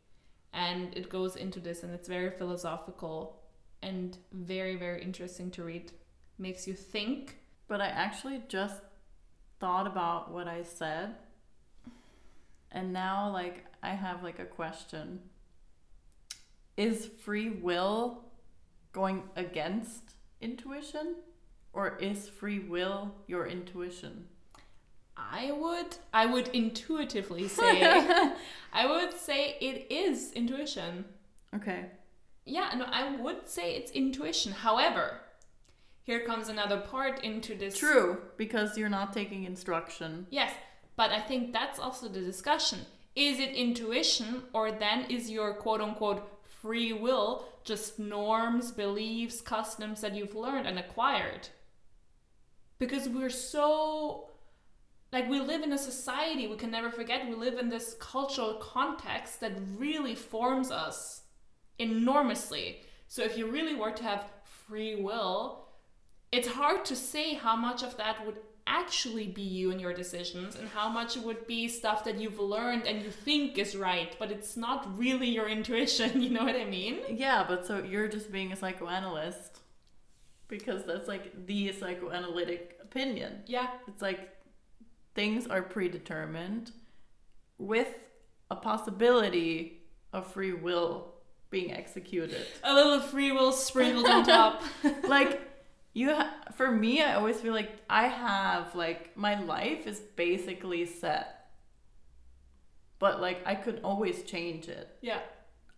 And 0.52 0.94
it 0.96 1.08
goes 1.08 1.36
into 1.36 1.58
this 1.58 1.82
and 1.82 1.92
it's 1.92 2.08
very 2.08 2.30
philosophical 2.30 3.40
and 3.82 4.16
very 4.32 4.76
very 4.76 5.02
interesting 5.02 5.50
to 5.52 5.64
read. 5.64 5.92
Makes 6.38 6.66
you 6.66 6.74
think. 6.74 7.36
But 7.68 7.80
i 7.80 7.86
actually 7.86 8.42
just 8.48 8.82
thought 9.58 9.86
about 9.86 10.30
what 10.30 10.46
i 10.46 10.62
said. 10.62 11.14
And 12.70 12.92
now 12.92 13.30
like 13.32 13.64
i 13.82 13.90
have 13.90 14.22
like 14.22 14.38
a 14.38 14.44
question 14.44 15.20
is 16.76 17.10
free 17.24 17.50
will 17.50 18.24
going 18.92 19.24
against 19.36 20.14
intuition? 20.40 21.16
Or 21.72 21.96
is 21.98 22.28
free 22.28 22.58
will 22.58 23.14
your 23.26 23.46
intuition? 23.46 24.26
I 25.16 25.52
would 25.52 25.96
i 26.12 26.26
would 26.26 26.48
intuitively 26.48 27.46
say 27.60 27.82
i 28.72 28.86
would 28.86 29.12
say 29.12 29.56
it 29.60 29.90
is 29.90 30.32
intuition. 30.32 31.04
Okay. 31.54 31.86
Yeah 32.44 32.70
no 32.76 32.84
i 32.84 33.16
would 33.16 33.48
say 33.48 33.74
it's 33.76 33.90
intuition. 33.92 34.52
However 34.52 35.20
here 36.02 36.20
comes 36.26 36.48
another 36.48 36.80
part 36.80 37.22
into 37.22 37.54
this. 37.54 37.78
True 37.78 38.18
because 38.36 38.76
you're 38.76 38.88
not 38.88 39.12
taking 39.12 39.44
instruction. 39.44 40.26
Yes 40.30 40.52
but 40.96 41.10
i 41.10 41.20
think 41.20 41.52
that's 41.52 41.78
also 41.78 42.08
the 42.08 42.20
discussion. 42.20 42.80
Is 43.14 43.38
it 43.38 43.54
intuition 43.54 44.44
or 44.54 44.72
then 44.72 45.04
is 45.10 45.30
your 45.30 45.54
quote 45.54 45.80
unquote 45.82 46.31
free 46.62 46.92
will 46.92 47.44
just 47.64 47.98
norms, 47.98 48.70
beliefs, 48.72 49.40
customs 49.40 50.00
that 50.00 50.14
you've 50.14 50.34
learned 50.34 50.66
and 50.66 50.78
acquired. 50.78 51.48
Because 52.78 53.08
we're 53.08 53.30
so 53.30 54.28
like 55.12 55.28
we 55.28 55.40
live 55.40 55.62
in 55.62 55.72
a 55.72 55.78
society 55.78 56.48
we 56.48 56.56
can 56.56 56.70
never 56.70 56.90
forget 56.90 57.28
we 57.28 57.34
live 57.34 57.58
in 57.58 57.68
this 57.68 57.94
cultural 58.00 58.54
context 58.54 59.40
that 59.40 59.52
really 59.76 60.14
forms 60.14 60.70
us 60.70 61.22
enormously 61.78 62.80
so 63.08 63.22
if 63.22 63.36
you 63.36 63.46
really 63.46 63.74
were 63.74 63.90
to 63.90 64.02
have 64.02 64.24
free 64.44 64.96
will 64.96 65.68
it's 66.32 66.48
hard 66.48 66.84
to 66.86 66.96
say 66.96 67.34
how 67.34 67.54
much 67.54 67.82
of 67.82 67.96
that 67.98 68.24
would 68.24 68.38
actually 68.66 69.26
be 69.26 69.42
you 69.42 69.70
and 69.70 69.80
your 69.80 69.92
decisions 69.92 70.56
and 70.56 70.68
how 70.68 70.88
much 70.88 71.16
it 71.16 71.22
would 71.22 71.46
be 71.46 71.66
stuff 71.66 72.04
that 72.04 72.18
you've 72.18 72.38
learned 72.38 72.86
and 72.86 73.02
you 73.02 73.10
think 73.10 73.58
is 73.58 73.74
right 73.74 74.14
but 74.18 74.30
it's 74.30 74.56
not 74.56 74.86
really 74.96 75.28
your 75.28 75.48
intuition 75.48 76.22
you 76.24 76.30
know 76.30 76.44
what 76.44 76.54
i 76.56 76.64
mean? 76.64 77.00
Yeah 77.10 77.44
but 77.46 77.66
so 77.66 77.82
you're 77.82 78.08
just 78.08 78.30
being 78.30 78.52
a 78.52 78.56
psychoanalyst 78.56 79.62
because 80.52 80.84
that's 80.84 81.08
like 81.08 81.46
the 81.46 81.72
psychoanalytic 81.72 82.78
opinion. 82.82 83.42
Yeah. 83.46 83.68
It's 83.88 84.02
like 84.02 84.28
things 85.14 85.46
are 85.46 85.62
predetermined 85.62 86.72
with 87.56 87.88
a 88.50 88.56
possibility 88.56 89.80
of 90.12 90.30
free 90.30 90.52
will 90.52 91.14
being 91.48 91.72
executed. 91.72 92.46
A 92.64 92.74
little 92.74 93.00
free 93.00 93.32
will 93.32 93.52
sprinkled 93.52 94.06
on 94.06 94.24
top. 94.24 94.62
Like 95.08 95.40
you 95.92 96.14
ha- 96.14 96.34
for 96.54 96.70
me 96.70 97.02
i 97.02 97.14
always 97.14 97.40
feel 97.40 97.52
like 97.52 97.70
i 97.88 98.06
have 98.06 98.74
like 98.74 99.16
my 99.16 99.38
life 99.40 99.86
is 99.86 100.00
basically 100.00 100.86
set. 100.86 101.38
But 102.98 103.20
like 103.20 103.42
i 103.46 103.54
could 103.54 103.80
always 103.82 104.22
change 104.22 104.68
it. 104.68 104.96
Yeah. 105.00 105.20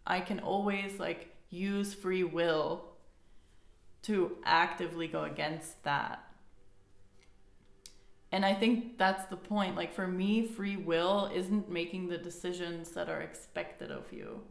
I 0.07 0.20
can 0.20 0.40
always 0.40 0.98
like 1.00 1.35
use 1.50 1.94
free 1.94 2.24
will 2.24 2.85
to 4.03 4.37
actively 4.44 5.09
go 5.09 5.24
against 5.24 5.83
that. 5.85 6.22
And 8.31 8.44
i 8.44 8.55
think 8.55 8.98
that's 8.98 9.24
the 9.27 9.37
point. 9.37 9.74
Like 9.77 9.94
for 9.94 10.07
me 10.07 10.46
free 10.46 10.77
will 10.77 11.31
isn't 11.35 11.70
making 11.70 12.09
the 12.09 12.18
decisions 12.18 12.90
that 12.90 13.09
are 13.09 13.22
expected 13.22 13.90
of 13.90 14.12
you 14.12 14.42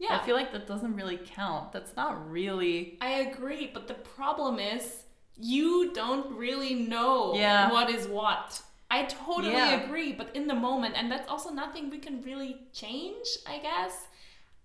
yeah. 0.00 0.18
I 0.18 0.24
feel 0.24 0.34
like 0.34 0.52
that 0.52 0.66
doesn't 0.66 0.96
really 0.96 1.18
count. 1.18 1.72
That's 1.72 1.94
not 1.94 2.30
really. 2.30 2.98
I 3.00 3.10
agree, 3.20 3.70
but 3.72 3.86
the 3.86 3.94
problem 3.94 4.58
is 4.58 5.04
you 5.36 5.92
don't 5.92 6.36
really 6.36 6.74
know 6.74 7.34
yeah. 7.34 7.70
what 7.70 7.90
is 7.90 8.08
what. 8.08 8.62
I 8.90 9.04
totally 9.04 9.52
yeah. 9.52 9.82
agree, 9.82 10.12
but 10.12 10.34
in 10.34 10.48
the 10.48 10.54
moment, 10.54 10.96
and 10.96 11.12
that's 11.12 11.30
also 11.30 11.50
nothing 11.50 11.90
we 11.90 11.98
can 11.98 12.22
really 12.22 12.56
change, 12.72 13.26
I 13.46 13.58
guess. 13.58 14.08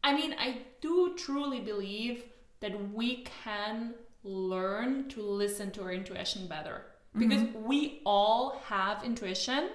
I 0.04 0.16
mean, 0.16 0.36
I 0.40 0.60
do 0.82 1.14
truly 1.16 1.60
believe 1.60 2.24
that 2.62 2.94
we 2.94 3.26
can 3.44 3.94
learn 4.24 5.10
to 5.10 5.22
listen 5.22 5.70
to 5.72 5.84
our 5.84 5.92
intuition 5.92 6.48
better 6.48 6.86
because 7.18 7.44
mm-hmm. 7.44 7.68
we 7.68 8.02
all 8.06 8.62
have 8.66 9.04
intuition 9.04 9.70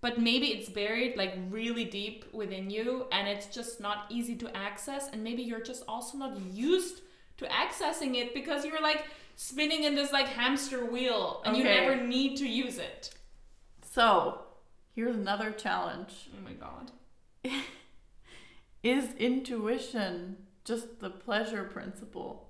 but 0.00 0.18
maybe 0.18 0.48
it's 0.48 0.68
buried 0.68 1.16
like 1.16 1.34
really 1.50 1.84
deep 1.84 2.24
within 2.32 2.70
you 2.70 3.06
and 3.12 3.28
it's 3.28 3.46
just 3.46 3.80
not 3.80 4.06
easy 4.08 4.34
to 4.36 4.56
access 4.56 5.08
and 5.12 5.22
maybe 5.22 5.42
you're 5.42 5.60
just 5.60 5.84
also 5.86 6.16
not 6.16 6.38
used 6.52 7.02
to 7.36 7.44
accessing 7.46 8.16
it 8.16 8.34
because 8.34 8.64
you're 8.64 8.80
like 8.80 9.04
spinning 9.36 9.84
in 9.84 9.94
this 9.94 10.12
like 10.12 10.28
hamster 10.28 10.84
wheel 10.84 11.42
and 11.44 11.54
okay. 11.54 11.62
you 11.62 11.64
never 11.64 11.96
need 11.96 12.36
to 12.36 12.48
use 12.48 12.78
it. 12.78 13.10
So 13.82 14.40
here's 14.94 15.16
another 15.16 15.50
challenge. 15.50 16.28
Oh 16.36 16.42
my 16.44 16.52
god. 16.52 16.92
Is 18.82 19.12
intuition 19.14 20.36
just 20.64 21.00
the 21.00 21.10
pleasure 21.10 21.64
principle? 21.64 22.48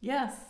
Yes 0.00 0.49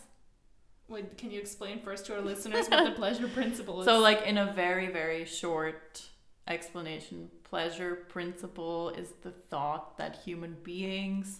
Wait, 0.91 1.17
can 1.17 1.31
you 1.31 1.39
explain 1.39 1.79
first 1.79 2.05
to 2.05 2.15
our 2.15 2.21
listeners 2.21 2.67
what 2.67 2.83
the 2.83 2.91
pleasure 2.95 3.29
principle 3.29 3.79
is? 3.79 3.85
So, 3.85 3.99
like, 3.99 4.23
in 4.23 4.37
a 4.37 4.51
very, 4.51 4.87
very 4.87 5.23
short 5.23 6.03
explanation, 6.47 7.29
pleasure 7.45 7.95
principle 8.09 8.89
is 8.89 9.13
the 9.21 9.31
thought 9.31 9.97
that 9.97 10.17
human 10.25 10.57
beings 10.63 11.39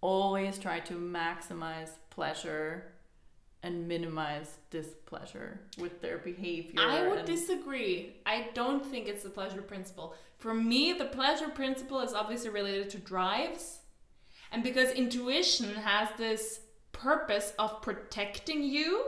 always 0.00 0.56
try 0.56 0.78
to 0.80 0.94
maximize 0.94 1.90
pleasure 2.10 2.92
and 3.64 3.88
minimize 3.88 4.58
displeasure 4.70 5.60
with 5.78 6.00
their 6.00 6.18
behavior. 6.18 6.80
I 6.80 7.08
would 7.08 7.24
disagree. 7.24 8.18
I 8.24 8.50
don't 8.54 8.86
think 8.86 9.08
it's 9.08 9.24
the 9.24 9.30
pleasure 9.30 9.62
principle. 9.62 10.14
For 10.38 10.54
me, 10.54 10.92
the 10.92 11.06
pleasure 11.06 11.48
principle 11.48 12.00
is 12.00 12.12
obviously 12.12 12.50
related 12.50 12.90
to 12.90 12.98
drives. 12.98 13.80
And 14.52 14.62
because 14.62 14.92
intuition 14.92 15.74
has 15.74 16.08
this 16.16 16.60
purpose 16.98 17.52
of 17.58 17.80
protecting 17.82 18.62
you, 18.62 19.04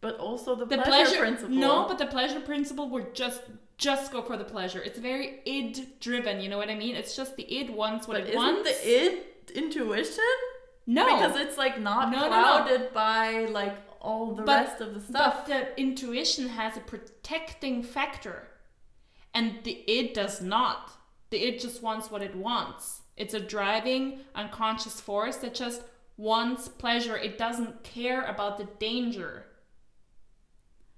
but 0.00 0.16
also 0.18 0.54
the, 0.54 0.64
the 0.66 0.76
pleasure, 0.76 0.90
pleasure, 0.90 1.18
principle. 1.18 1.54
No, 1.56 1.86
but 1.88 1.98
the 1.98 2.06
pleasure 2.06 2.40
principle 2.40 2.88
would 2.90 3.14
just 3.14 3.42
just 3.78 4.12
go 4.12 4.22
for 4.22 4.36
the 4.36 4.44
pleasure. 4.44 4.80
It's 4.82 4.98
very 4.98 5.40
id 5.44 5.98
driven, 6.00 6.40
you 6.40 6.48
know 6.48 6.58
what 6.58 6.68
I 6.70 6.74
mean? 6.76 6.94
It's 6.94 7.16
just 7.16 7.36
the 7.36 7.52
id 7.52 7.70
wants 7.70 8.06
what 8.06 8.14
but 8.18 8.22
it 8.28 8.28
isn't 8.30 8.36
wants. 8.40 8.80
the 8.80 8.96
id 9.04 9.18
intuition? 9.54 10.24
no, 10.86 11.04
Because 11.06 11.36
it's 11.36 11.58
like 11.58 11.80
not 11.80 12.10
No, 12.12 12.18
no, 12.20 12.24
no. 12.24 12.28
clouded 12.30 12.92
by 12.92 13.46
like 13.46 13.76
all 14.00 14.34
the 14.34 14.42
But- 14.42 14.66
rest 14.66 14.80
of 14.80 14.94
the 14.94 15.00
stuff. 15.00 15.34
But 15.34 15.46
the 15.46 15.80
intuition 15.80 16.48
has 16.50 16.76
a 16.76 16.80
protecting 16.80 17.82
factor. 17.82 18.48
And 19.34 19.64
the 19.64 19.82
id 19.90 20.12
does 20.12 20.40
not. 20.42 20.90
The 21.30 21.38
id 21.46 21.58
just 21.60 21.82
wants 21.82 22.10
what 22.10 22.22
it 22.22 22.36
wants. 22.36 23.00
It's 23.16 23.34
a 23.34 23.40
driving, 23.40 24.20
unconscious 24.34 25.00
force 25.00 25.36
that 25.38 25.54
just 25.54 25.82
wants 26.22 26.68
pleasure. 26.68 27.16
It 27.16 27.36
doesn't 27.36 27.82
care 27.82 28.22
about 28.22 28.56
the 28.58 28.68
danger. 28.78 29.46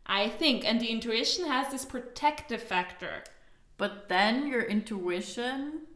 I 0.07 0.29
think. 0.29 0.65
And 0.69 0.81
the 0.81 0.89
intuition 0.89 1.47
has 1.47 1.73
this 1.73 1.85
protective 1.85 2.63
factor. 2.63 3.25
But 3.79 4.09
then 4.09 4.47
your 4.47 4.63
intuition, 4.63 5.87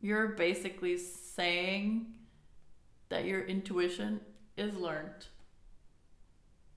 you're 0.00 0.28
basically 0.28 0.98
saying 0.98 2.06
that 3.08 3.24
your 3.24 3.42
intuition 3.42 4.20
is 4.56 4.74
learned. 4.74 5.26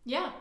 Yeah. 0.06 0.32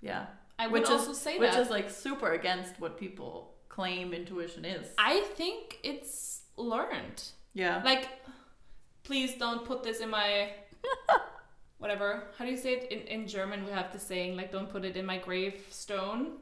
Yeah. 0.00 0.26
I 0.58 0.68
would 0.68 0.82
which 0.82 0.90
also 0.90 1.10
is 1.10 1.18
say 1.18 1.38
which 1.38 1.52
that. 1.52 1.60
is 1.62 1.70
like 1.70 1.90
super 1.90 2.32
against 2.32 2.80
what 2.80 2.96
people 2.98 3.54
claim 3.68 4.12
intuition 4.12 4.64
is. 4.64 4.86
I 4.98 5.20
think 5.34 5.78
it's 5.82 6.42
learned. 6.56 7.22
yeah. 7.54 7.82
Like, 7.84 8.08
please 9.04 9.34
don't 9.34 9.64
put 9.64 9.82
this 9.82 10.00
in 10.00 10.10
my 10.10 10.50
whatever. 11.78 12.24
How 12.38 12.44
do 12.44 12.50
you 12.50 12.56
say 12.56 12.74
it 12.74 12.92
in, 12.92 13.00
in 13.20 13.28
German? 13.28 13.64
We 13.64 13.72
have 13.72 13.92
the 13.92 13.98
saying 13.98 14.36
like, 14.36 14.52
don't 14.52 14.70
put 14.70 14.84
it 14.84 14.96
in 14.96 15.06
my 15.06 15.18
gravestone, 15.18 16.32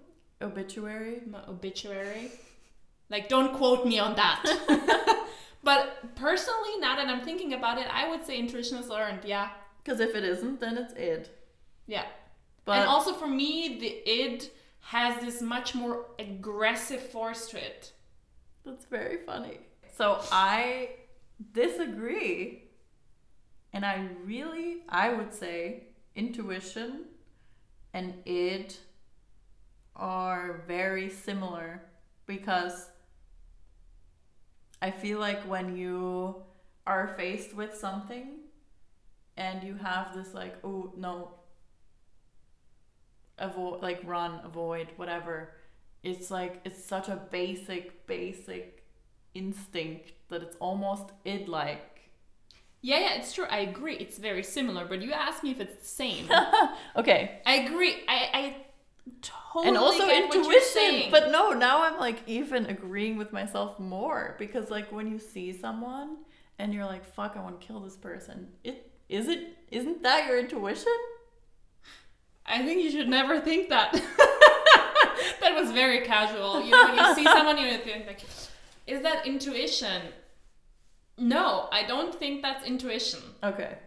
Obituary. 0.41 1.23
my 1.27 1.41
obituary. 1.49 2.31
Like, 3.09 3.29
don't 3.29 3.55
quote 3.55 3.87
me 3.87 3.99
on 3.99 4.17
that. 4.17 4.43
but 5.63 6.15
personally, 6.17 6.79
now 6.81 6.97
that 6.97 7.07
I'm 7.09 7.25
thinking 7.25 7.53
about 7.55 7.79
it, 7.79 7.87
I 7.93 8.09
would 8.11 8.27
say 8.27 8.37
intuition 8.39 8.79
is 8.79 8.89
learned. 8.89 9.21
Yeah, 9.25 9.51
Because 9.83 10.01
if 10.01 10.15
it 10.15 10.25
isn't, 10.25 10.61
then 10.61 10.77
it's 10.77 10.93
id. 10.95 11.29
yeah. 11.87 12.05
But 12.65 12.79
and 12.81 12.89
also 12.89 13.13
for 13.15 13.29
me, 13.29 13.79
the 13.79 14.11
id 14.11 14.51
has 14.81 15.21
this 15.21 15.41
much 15.41 15.75
more 15.75 16.07
aggressive 16.19 17.01
force 17.01 17.49
to 17.51 17.59
it. 17.65 17.93
That's 18.65 18.85
very 18.87 19.19
funny. 19.25 19.59
So 19.97 20.19
I 20.33 20.91
disagree. 21.53 22.65
And 23.77 23.85
I 23.85 24.09
really, 24.25 24.79
I 24.89 25.13
would 25.13 25.35
say 25.35 25.83
intuition 26.15 27.09
and 27.93 28.15
id 28.25 28.75
are 29.95 30.63
very 30.67 31.11
similar 31.11 31.83
because 32.25 32.89
I 34.81 34.91
feel 34.91 35.19
like 35.19 35.43
when 35.43 35.77
you 35.77 36.37
are 36.87 37.09
faced 37.19 37.55
with 37.55 37.77
something 37.77 38.39
and 39.37 39.63
you 39.63 39.75
have 39.75 40.15
this 40.15 40.33
like, 40.33 40.57
oh 40.65 40.95
no, 40.97 41.35
avoid, 43.37 43.83
like 43.83 44.01
run, 44.05 44.41
avoid, 44.43 44.89
whatever. 44.97 45.51
It's 46.03 46.31
like 46.31 46.63
it's 46.65 46.83
such 46.83 47.09
a 47.09 47.17
basic, 47.31 48.07
basic 48.07 48.87
instinct 49.35 50.13
that 50.31 50.41
it's 50.41 50.57
almost 50.61 51.11
id 51.27 51.47
like. 51.47 51.96
Yeah, 52.87 53.01
yeah, 53.01 53.15
it's 53.15 53.33
true. 53.33 53.47
I 53.51 53.59
agree. 53.59 53.97
It's 53.97 54.17
very 54.17 54.45
similar. 54.45 54.85
But 54.85 55.03
you 55.03 55.13
asked 55.13 55.43
me 55.43 55.51
if 55.51 55.59
it's 55.61 55.77
the 55.77 55.89
same. 55.89 56.31
Okay. 56.97 57.41
I 57.45 57.57
agree. 57.57 57.97
I, 58.07 58.29
I 58.33 58.57
totally 59.23 59.69
and 59.69 59.77
also 59.77 60.07
get 60.07 60.29
what 60.29 60.35
you're 60.35 60.45
intuition. 60.45 61.11
But 61.11 61.33
no, 61.33 61.51
now 61.51 61.83
I'm 61.83 61.99
like 61.99 62.21
even 62.29 62.67
agreeing 62.67 63.17
with 63.17 63.33
myself 63.33 63.81
more 63.81 64.37
because 64.39 64.71
like 64.71 64.93
when 64.93 65.11
you 65.11 65.19
see 65.19 65.53
someone 65.53 66.19
and 66.61 66.73
you're 66.73 66.85
like, 66.85 67.05
fuck, 67.05 67.37
I 67.37 67.43
want 67.43 67.61
to 67.61 67.67
kill 67.67 67.81
this 67.81 67.97
person. 67.97 68.47
It 68.63 68.89
is 69.09 69.27
it 69.27 69.57
isn't 69.73 70.05
that 70.05 70.29
your 70.29 70.39
intuition? 70.39 70.97
I 72.47 72.65
think 72.65 72.85
you 72.85 72.93
should 72.93 73.09
never 73.09 73.41
think 73.41 73.69
that. 73.69 73.93
that 75.41 75.55
was 75.57 75.73
very 75.73 76.03
casual. 76.03 76.63
You 76.63 76.71
know, 76.71 76.85
when 76.85 76.99
you 76.99 77.15
see 77.17 77.25
someone, 77.37 77.59
you 77.59 77.77
think 77.79 78.07
like, 78.07 78.23
is 78.87 79.03
that 79.03 79.27
intuition? 79.27 80.03
No, 81.19 81.69
I 81.73 81.85
don't 81.85 82.15
think 82.15 82.43
that's 82.43 82.65
intuition. 82.67 83.21
Okay. 83.43 83.79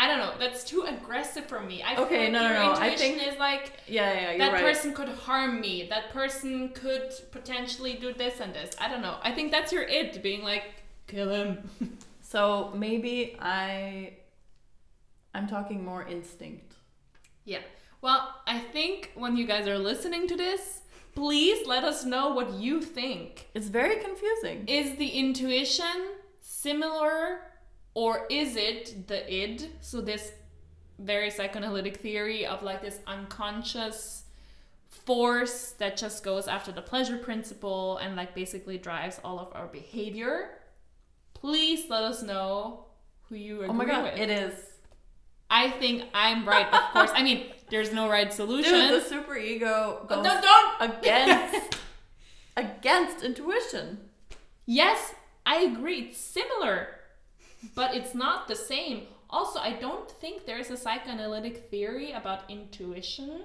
I 0.00 0.06
don't 0.06 0.18
know. 0.18 0.32
That's 0.38 0.62
too 0.62 0.82
aggressive 0.82 1.46
for 1.46 1.60
me. 1.60 1.82
I 1.82 1.96
Okay, 1.96 2.24
feel 2.26 2.32
no, 2.32 2.40
like 2.42 2.52
no, 2.52 2.62
your 2.62 2.74
no, 2.74 2.80
I 2.80 2.90
intuition 2.90 3.18
think- 3.18 3.32
is 3.32 3.38
like 3.38 3.72
Yeah, 3.88 4.12
yeah, 4.12 4.28
you're 4.30 4.38
that 4.38 4.52
right. 4.52 4.62
person 4.62 4.94
could 4.94 5.08
harm 5.08 5.60
me. 5.60 5.88
That 5.88 6.10
person 6.10 6.68
could 6.70 7.12
potentially 7.32 7.94
do 7.94 8.12
this 8.12 8.38
and 8.40 8.54
this. 8.54 8.76
I 8.80 8.88
don't 8.88 9.02
know. 9.02 9.16
I 9.22 9.32
think 9.32 9.50
that's 9.50 9.72
your 9.72 9.82
it 9.82 10.22
being 10.22 10.42
like 10.42 10.64
kill 11.06 11.30
him. 11.30 11.68
So 12.20 12.74
maybe 12.76 13.36
I 13.40 14.12
I'm 15.34 15.46
talking 15.46 15.82
more 15.82 16.06
instinct. 16.06 16.74
Yeah. 17.46 17.60
Well, 18.02 18.34
I 18.46 18.58
think 18.58 19.12
when 19.14 19.34
you 19.38 19.46
guys 19.46 19.66
are 19.66 19.78
listening 19.78 20.28
to 20.28 20.36
this, 20.36 20.82
please 21.18 21.66
let 21.66 21.82
us 21.82 22.04
know 22.04 22.28
what 22.28 22.52
you 22.54 22.80
think. 22.80 23.48
It's 23.52 23.66
very 23.66 23.96
confusing. 23.96 24.64
Is 24.68 24.96
the 24.98 25.08
intuition 25.08 26.14
similar 26.40 27.40
or 27.94 28.26
is 28.30 28.54
it 28.54 29.08
the 29.08 29.20
id? 29.32 29.68
So, 29.80 30.00
this 30.00 30.30
very 31.00 31.30
psychoanalytic 31.30 31.96
theory 31.96 32.46
of 32.46 32.62
like 32.62 32.82
this 32.82 33.00
unconscious 33.06 34.24
force 34.86 35.72
that 35.78 35.96
just 35.96 36.22
goes 36.22 36.46
after 36.46 36.70
the 36.70 36.82
pleasure 36.82 37.18
principle 37.18 37.98
and 37.98 38.14
like 38.14 38.34
basically 38.34 38.78
drives 38.78 39.20
all 39.24 39.40
of 39.40 39.48
our 39.56 39.66
behavior. 39.66 40.50
Please 41.34 41.90
let 41.90 42.04
us 42.04 42.22
know 42.22 42.84
who 43.28 43.34
you 43.34 43.56
agree 43.56 43.68
oh 43.68 43.72
my 43.72 43.84
god, 43.84 44.04
with. 44.04 44.20
it 44.20 44.30
is. 44.30 44.54
I 45.50 45.70
think 45.70 46.04
I'm 46.14 46.46
right, 46.46 46.66
of 46.72 46.80
course. 46.92 47.10
I 47.12 47.22
mean, 47.24 47.46
there's 47.70 47.92
no 47.92 48.08
right 48.08 48.32
solution. 48.32 48.72
Dude, 48.72 49.02
the 49.02 49.04
super 49.06 49.36
ego 49.36 50.06
Oh, 50.08 50.14
uh, 50.14 50.16
goes 50.16 50.24
don't, 50.24 50.42
don't. 50.42 50.98
against 50.98 51.78
against 52.56 53.24
intuition. 53.24 53.98
Yes, 54.66 55.14
I 55.46 55.60
agree. 55.62 56.00
It's 56.08 56.18
similar, 56.18 56.88
but 57.74 57.94
it's 57.94 58.14
not 58.14 58.48
the 58.48 58.56
same. 58.56 59.02
Also, 59.30 59.58
I 59.60 59.72
don't 59.74 60.10
think 60.10 60.46
there's 60.46 60.70
a 60.70 60.76
psychoanalytic 60.76 61.70
theory 61.70 62.12
about 62.12 62.50
intuition. 62.50 63.42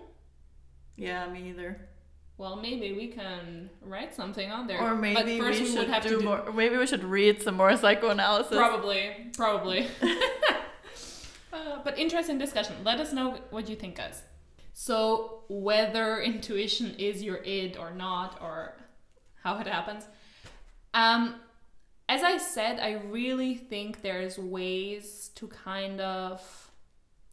Yeah, 0.95 1.27
me 1.29 1.49
either. 1.49 1.89
Well, 2.37 2.55
maybe 2.55 2.93
we 2.93 3.07
can 3.07 3.69
write 3.81 4.15
something 4.15 4.51
on 4.51 4.65
there. 4.67 4.81
Or 4.81 4.95
maybe 4.95 5.39
we 5.39 5.49
we, 5.49 5.53
should 5.53 6.01
do, 6.03 6.09
do 6.09 6.21
more. 6.21 6.39
or 6.39 6.51
Maybe 6.53 6.77
we 6.77 6.87
should 6.87 7.03
read 7.03 7.41
some 7.41 7.55
more 7.55 7.75
psychoanalysis. 7.77 8.55
probably, 8.57 9.11
probably. 9.35 9.87
uh, 11.53 11.79
but 11.83 11.97
interesting 11.97 12.37
discussion. 12.37 12.75
Let 12.83 12.99
us 12.99 13.13
know 13.13 13.39
what 13.49 13.69
you 13.69 13.75
think, 13.75 13.97
guys. 13.97 14.23
So 14.73 15.43
whether 15.49 16.21
intuition 16.31 16.95
is 16.97 17.23
your 17.23 17.37
id 17.43 17.77
or 17.77 17.91
not, 17.91 18.39
or 18.41 18.75
how 19.43 19.57
it 19.59 19.67
happens. 19.67 20.07
Um, 20.93 21.35
as 22.09 22.23
I 22.23 22.37
said, 22.37 22.79
I 22.79 22.93
really 22.93 23.55
think 23.55 24.01
there's 24.01 24.37
ways 24.37 25.31
to 25.35 25.47
kind 25.47 26.01
of 26.01 26.71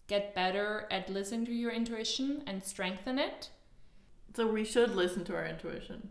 get 0.06 0.35
better 0.35 0.87
at 0.90 1.09
listening 1.09 1.46
to 1.46 1.52
your 1.52 1.70
intuition 1.70 2.42
and 2.46 2.62
strengthen 2.62 3.18
it. 3.18 3.50
So 4.35 4.46
we 4.46 4.64
should 4.64 4.94
listen 4.94 5.24
to 5.24 5.35
our 5.37 5.44
intuition. 5.46 6.09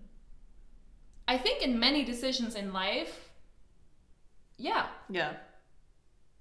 I 1.28 1.38
think 1.38 1.62
in 1.62 1.80
many 1.80 2.04
decisions 2.04 2.56
in 2.56 2.74
life, 2.74 3.30
yeah, 4.58 4.88
Yeah. 5.10 5.34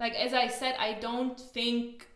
Like 0.00 0.14
as 0.14 0.32
I 0.32 0.48
said, 0.48 0.76
I 0.78 0.94
don't 0.94 1.38
think 1.38 2.08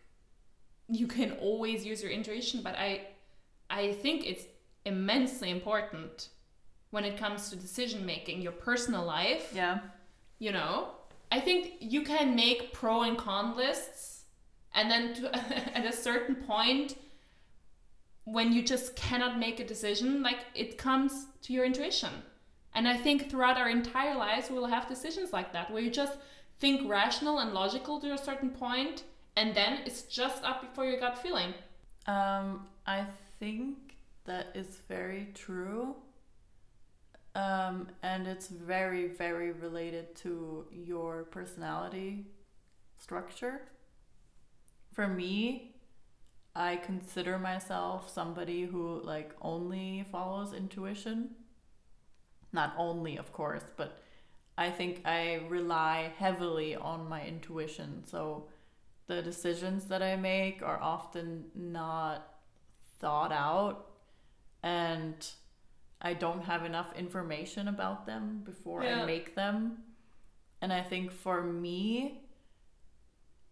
you 0.89 1.07
can 1.07 1.31
always 1.33 1.85
use 1.85 2.01
your 2.01 2.11
intuition, 2.11 2.61
but 2.61 2.75
I 2.75 3.07
I 3.69 3.93
think 3.93 4.25
it's 4.25 4.45
immensely 4.85 5.49
important 5.49 6.29
when 6.91 7.05
it 7.05 7.17
comes 7.17 7.49
to 7.49 7.55
decision 7.55 8.05
making, 8.05 8.41
your 8.41 8.51
personal 8.51 9.03
life. 9.03 9.51
Yeah. 9.55 9.79
you 10.39 10.51
know 10.51 10.89
i 11.31 11.39
think 11.39 11.75
you 11.79 12.01
can 12.01 12.35
make 12.35 12.73
pro 12.73 13.03
and 13.03 13.17
con 13.17 13.55
lists 13.55 14.25
and 14.75 14.91
then 14.91 15.13
to, 15.13 15.35
at 15.77 15.85
a 15.85 15.91
certain 15.91 16.35
point 16.35 16.95
when 18.25 18.51
you 18.51 18.61
just 18.61 18.95
cannot 18.95 19.39
make 19.39 19.59
a 19.59 19.65
decision 19.65 20.21
like 20.21 20.39
it 20.55 20.77
comes 20.77 21.27
to 21.41 21.53
your 21.53 21.65
intuition 21.65 22.13
and 22.73 22.87
i 22.87 22.97
think 22.97 23.29
throughout 23.29 23.57
our 23.57 23.69
entire 23.69 24.15
lives 24.17 24.49
we 24.49 24.57
will 24.57 24.73
have 24.75 24.87
decisions 24.87 25.31
like 25.31 25.53
that 25.53 25.71
where 25.71 25.81
you 25.81 25.91
just 25.91 26.17
think 26.63 26.89
rational 26.89 27.39
and 27.39 27.51
logical 27.51 27.99
to 27.99 28.13
a 28.13 28.17
certain 28.17 28.49
point 28.49 29.03
and 29.35 29.53
then 29.53 29.79
it's 29.85 30.03
just 30.03 30.45
up 30.45 30.61
before 30.61 30.85
your 30.85 30.97
gut 30.97 31.17
feeling. 31.17 31.53
Um, 32.07 32.67
I 32.87 33.05
think 33.37 33.97
that 34.23 34.47
is 34.55 34.79
very 34.87 35.27
true. 35.33 35.93
Um, 37.35 37.87
and 38.01 38.27
it's 38.27 38.47
very, 38.47 39.07
very 39.07 39.51
related 39.51 40.15
to 40.17 40.65
your 40.71 41.23
personality 41.23 42.27
structure. 42.97 43.63
For 44.93 45.05
me, 45.05 45.75
I 46.55 46.77
consider 46.77 47.37
myself 47.37 48.09
somebody 48.09 48.63
who 48.63 49.01
like 49.03 49.31
only 49.41 50.05
follows 50.09 50.53
intuition. 50.53 51.31
Not 52.53 52.73
only, 52.77 53.17
of 53.17 53.33
course, 53.33 53.65
but 53.75 53.97
I 54.57 54.69
think 54.69 55.01
I 55.05 55.41
rely 55.49 56.11
heavily 56.17 56.75
on 56.75 57.09
my 57.09 57.25
intuition. 57.25 58.03
So 58.05 58.47
the 59.07 59.21
decisions 59.21 59.85
that 59.85 60.01
I 60.03 60.15
make 60.15 60.61
are 60.61 60.79
often 60.81 61.45
not 61.55 62.27
thought 62.99 63.31
out 63.31 63.87
and 64.61 65.15
I 66.01 66.13
don't 66.13 66.43
have 66.43 66.65
enough 66.65 66.93
information 66.95 67.67
about 67.67 68.05
them 68.05 68.41
before 68.43 68.83
Yeah. 68.83 69.01
I 69.03 69.05
make 69.05 69.35
them. 69.35 69.83
And 70.61 70.71
I 70.71 70.81
think 70.81 71.11
for 71.11 71.41
me, 71.43 72.21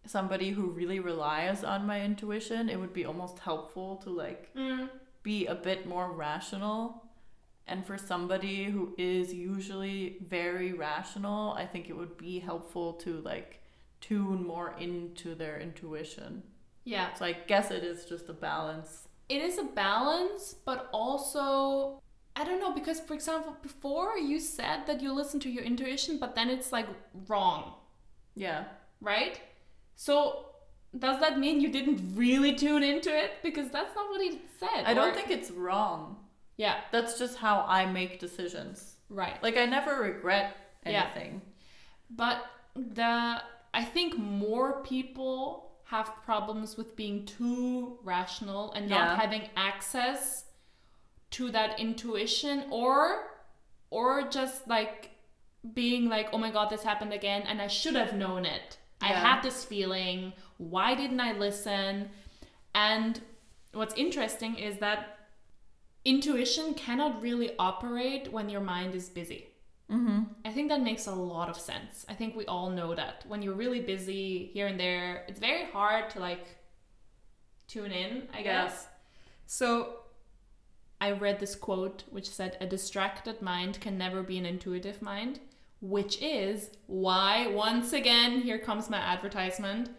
somebody 0.06 0.50
who 0.50 0.70
really 0.70 1.00
relies 1.00 1.62
on 1.64 1.86
my 1.86 2.00
intuition, 2.02 2.68
it 2.68 2.78
would 2.78 2.92
be 2.92 3.04
almost 3.04 3.38
helpful 3.40 3.96
to 3.98 4.10
like 4.10 4.52
Mm. 4.54 4.88
be 5.22 5.46
a 5.46 5.54
bit 5.54 5.86
more 5.86 6.10
rational. 6.12 7.01
And 7.66 7.86
for 7.86 7.96
somebody 7.96 8.64
who 8.64 8.94
is 8.98 9.32
usually 9.32 10.18
very 10.28 10.72
rational, 10.72 11.52
I 11.52 11.64
think 11.66 11.88
it 11.88 11.96
would 11.96 12.16
be 12.18 12.38
helpful 12.40 12.94
to 13.04 13.20
like 13.20 13.60
tune 14.00 14.44
more 14.46 14.74
into 14.78 15.34
their 15.34 15.60
intuition. 15.60 16.42
Yeah. 16.84 17.14
So 17.14 17.24
I 17.24 17.32
guess 17.46 17.70
it 17.70 17.84
is 17.84 18.04
just 18.04 18.28
a 18.28 18.32
balance. 18.32 19.08
it 19.28 19.40
is 19.40 19.56
a 19.58 19.64
balance, 19.64 20.56
but 20.64 20.88
also 20.92 22.00
I 22.34 22.44
don't 22.44 22.60
know 22.60 22.72
because 22.74 22.98
for 23.00 23.14
example 23.14 23.56
before 23.62 24.18
you 24.18 24.40
said 24.40 24.86
that 24.86 25.00
you 25.00 25.12
listen 25.12 25.38
to 25.40 25.50
your 25.50 25.62
intuition, 25.64 26.18
but 26.18 26.34
then 26.34 26.50
it's 26.50 26.72
like 26.72 26.88
wrong, 27.28 27.74
Yeah. 28.34 28.64
right? 29.00 29.40
So 29.94 30.46
does 30.98 31.20
that 31.20 31.38
mean 31.38 31.60
you 31.60 31.70
didn't 31.70 32.00
really 32.16 32.54
tune 32.54 32.82
into 32.82 33.10
it? 33.16 33.30
Because 33.42 33.70
that's 33.70 33.94
not 33.94 34.10
what 34.10 34.20
he 34.20 34.40
said. 34.60 34.84
I 34.84 34.92
don't 34.94 35.14
think 35.14 35.30
it's 35.30 35.50
wrong. 35.50 36.16
Yeah. 36.62 36.76
That's 36.92 37.18
just 37.18 37.38
how 37.38 37.64
I 37.78 37.86
make 37.86 38.20
decisions. 38.20 38.94
Right. 39.08 39.42
Like 39.42 39.56
I 39.56 39.66
never 39.66 39.94
regret 40.00 40.56
anything. 40.86 41.32
Yeah. 41.34 41.50
But 42.22 42.36
the 42.76 43.42
I 43.74 43.84
think 43.94 44.16
more 44.18 44.82
people 44.82 45.72
have 45.84 46.08
problems 46.24 46.76
with 46.76 46.94
being 46.94 47.26
too 47.26 47.98
rational 48.04 48.72
and 48.74 48.88
not 48.88 49.08
Yeah. 49.08 49.16
having 49.24 49.44
access 49.56 50.44
to 51.36 51.50
that 51.50 51.80
intuition 51.80 52.64
or 52.70 52.96
or 53.90 54.22
just 54.38 54.68
like 54.68 55.10
being 55.74 56.08
like 56.08 56.28
oh 56.32 56.38
my 56.38 56.50
god 56.50 56.70
this 56.70 56.82
happened 56.82 57.12
again 57.12 57.42
and 57.48 57.60
I 57.60 57.66
should 57.66 57.96
have 57.96 58.14
known 58.14 58.44
it. 58.44 58.78
I 59.00 59.06
had 59.26 59.42
this 59.42 59.64
feeling. 59.64 60.32
Why 60.58 60.94
didn't 60.94 61.18
I 61.20 61.32
listen? 61.32 62.10
And 62.72 63.20
what's 63.72 63.94
interesting 63.94 64.54
is 64.68 64.78
that 64.78 64.98
intuition 66.04 66.74
cannot 66.74 67.22
really 67.22 67.52
operate 67.58 68.32
when 68.32 68.48
your 68.48 68.60
mind 68.60 68.94
is 68.94 69.08
busy. 69.08 69.48
Mm-hmm. 69.90 70.20
I 70.44 70.50
think 70.52 70.68
that 70.70 70.82
makes 70.82 71.06
a 71.06 71.12
lot 71.14 71.48
of 71.48 71.58
sense. 71.58 72.06
I 72.08 72.14
think 72.14 72.34
we 72.34 72.46
all 72.46 72.70
know 72.70 72.94
that 72.94 73.24
when 73.28 73.42
you're 73.42 73.54
really 73.54 73.80
busy 73.80 74.50
here 74.52 74.66
and 74.66 74.80
there, 74.80 75.24
it's 75.28 75.38
very 75.38 75.64
hard 75.64 76.08
to 76.10 76.20
like 76.20 76.46
tune 77.68 77.92
in, 77.92 78.28
I 78.32 78.38
Yeah. 78.38 78.64
guess. 78.64 78.86
So 79.46 79.96
I 81.00 81.12
read 81.12 81.40
this 81.40 81.54
quote 81.54 82.04
which 82.10 82.28
said, 82.30 82.56
A 82.60 82.66
distracted 82.66 83.42
mind 83.42 83.80
can 83.80 83.98
never 83.98 84.22
be 84.22 84.38
an 84.38 84.46
intuitive 84.46 85.02
mind, 85.02 85.40
which 85.80 86.22
is 86.22 86.70
why, 86.86 87.48
once 87.48 87.92
again, 87.92 88.40
here 88.40 88.58
comes 88.58 88.88
my 88.88 88.98
advertisement. 88.98 89.90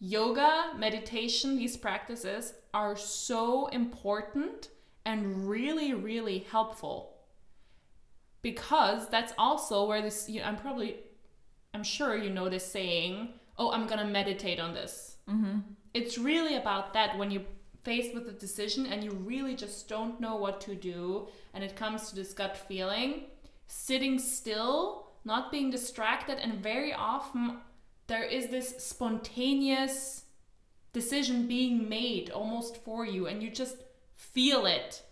Yoga, 0.00 0.72
meditation, 0.76 1.56
these 1.56 1.76
practices 1.76 2.54
are 2.72 2.96
so 2.96 3.66
important 3.66 4.68
and 5.04 5.48
really, 5.48 5.94
really 5.94 6.46
helpful 6.50 7.12
because 8.42 9.08
that's 9.08 9.32
also 9.38 9.86
where 9.86 10.02
this 10.02 10.28
you 10.28 10.42
i'm 10.42 10.56
probably 10.56 10.96
i'm 11.74 11.84
sure 11.84 12.16
you 12.16 12.28
know 12.28 12.48
this 12.48 12.66
saying 12.66 13.28
oh 13.56 13.70
i'm 13.70 13.86
gonna 13.86 14.04
meditate 14.04 14.60
on 14.60 14.74
this 14.74 15.08
Mm-hmm. 15.30 15.60
it's 15.94 16.18
really 16.18 16.56
about 16.56 16.94
that 16.94 17.16
when 17.16 17.30
you're 17.30 17.44
faced 17.84 18.12
with 18.12 18.28
a 18.28 18.32
decision 18.32 18.86
and 18.86 19.04
you 19.04 19.12
really 19.12 19.54
just 19.54 19.88
don't 19.88 20.20
know 20.20 20.34
what 20.34 20.60
to 20.62 20.74
do 20.74 21.28
and 21.54 21.62
it 21.62 21.76
comes 21.76 22.08
to 22.10 22.16
this 22.16 22.32
gut 22.32 22.56
feeling 22.56 23.26
sitting 23.68 24.18
still 24.18 25.12
not 25.24 25.52
being 25.52 25.70
distracted 25.70 26.38
and 26.38 26.60
very 26.60 26.92
often 26.92 27.58
there 28.08 28.24
is 28.24 28.48
this 28.48 28.74
spontaneous 28.78 30.24
decision 30.92 31.46
being 31.46 31.88
made 31.88 32.30
almost 32.30 32.76
for 32.78 33.06
you 33.06 33.28
and 33.28 33.40
you 33.40 33.48
just 33.48 33.76
feel 34.32 34.66
it 34.66 35.02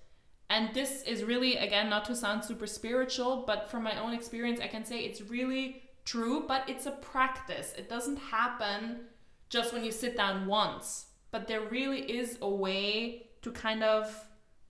and 0.50 0.74
this 0.74 1.02
is 1.04 1.22
really, 1.22 1.56
again, 1.56 1.88
not 1.88 2.04
to 2.06 2.16
sound 2.16 2.44
super 2.44 2.66
spiritual, 2.66 3.44
but 3.46 3.70
from 3.70 3.84
my 3.84 3.98
own 4.00 4.12
experience, 4.12 4.58
I 4.60 4.66
can 4.66 4.84
say 4.84 4.98
it's 4.98 5.22
really 5.22 5.84
true, 6.04 6.44
but 6.48 6.68
it's 6.68 6.86
a 6.86 6.90
practice. 6.90 7.72
It 7.78 7.88
doesn't 7.88 8.16
happen 8.16 9.02
just 9.48 9.72
when 9.72 9.84
you 9.84 9.92
sit 9.92 10.16
down 10.16 10.46
once, 10.46 11.06
but 11.30 11.46
there 11.46 11.60
really 11.60 12.00
is 12.00 12.36
a 12.42 12.48
way 12.48 13.28
to 13.42 13.52
kind 13.52 13.84
of 13.84 14.12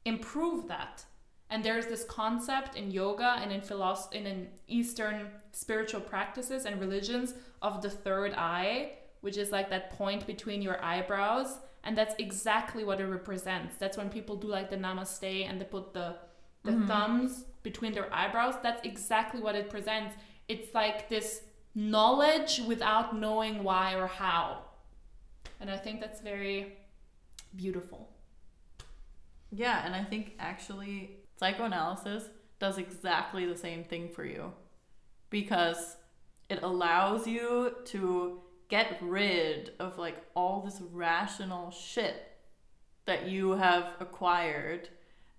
improve 0.04 0.68
that. 0.68 1.02
And 1.48 1.64
there's 1.64 1.86
this 1.86 2.04
concept 2.04 2.76
in 2.76 2.90
yoga 2.90 3.38
and 3.40 3.50
in 3.50 3.62
philosophy, 3.62 4.18
in, 4.18 4.26
in 4.26 4.48
Eastern 4.68 5.28
spiritual 5.52 6.02
practices 6.02 6.66
and 6.66 6.78
religions 6.78 7.32
of 7.62 7.80
the 7.80 7.90
third 7.90 8.34
eye, 8.34 8.92
which 9.22 9.38
is 9.38 9.50
like 9.50 9.70
that 9.70 9.96
point 9.96 10.26
between 10.26 10.60
your 10.60 10.82
eyebrows 10.84 11.56
and 11.84 11.96
that's 11.96 12.14
exactly 12.18 12.84
what 12.84 13.00
it 13.00 13.06
represents. 13.06 13.76
That's 13.78 13.96
when 13.96 14.10
people 14.10 14.36
do 14.36 14.48
like 14.48 14.70
the 14.70 14.76
namaste 14.76 15.48
and 15.48 15.60
they 15.60 15.64
put 15.64 15.94
the 15.94 16.16
the 16.62 16.72
mm-hmm. 16.72 16.86
thumbs 16.86 17.44
between 17.62 17.92
their 17.92 18.12
eyebrows. 18.12 18.54
That's 18.62 18.84
exactly 18.86 19.40
what 19.40 19.54
it 19.54 19.70
presents. 19.70 20.14
It's 20.48 20.74
like 20.74 21.08
this 21.08 21.42
knowledge 21.74 22.60
without 22.66 23.16
knowing 23.16 23.62
why 23.64 23.94
or 23.94 24.06
how. 24.06 24.64
And 25.60 25.70
i 25.70 25.76
think 25.76 26.00
that's 26.00 26.20
very 26.20 26.78
beautiful. 27.56 28.08
Yeah, 29.52 29.84
and 29.84 29.94
I 29.94 30.04
think 30.04 30.34
actually 30.38 31.18
psychoanalysis 31.38 32.24
does 32.58 32.78
exactly 32.78 33.46
the 33.46 33.56
same 33.56 33.84
thing 33.84 34.08
for 34.08 34.24
you. 34.24 34.52
Because 35.30 35.96
it 36.48 36.60
allows 36.62 37.26
you 37.26 37.74
to 37.86 38.40
get 38.70 38.96
rid 39.02 39.72
of 39.78 39.98
like 39.98 40.24
all 40.34 40.62
this 40.62 40.80
rational 40.92 41.70
shit 41.70 42.38
that 43.04 43.28
you 43.28 43.52
have 43.52 43.94
acquired 44.00 44.88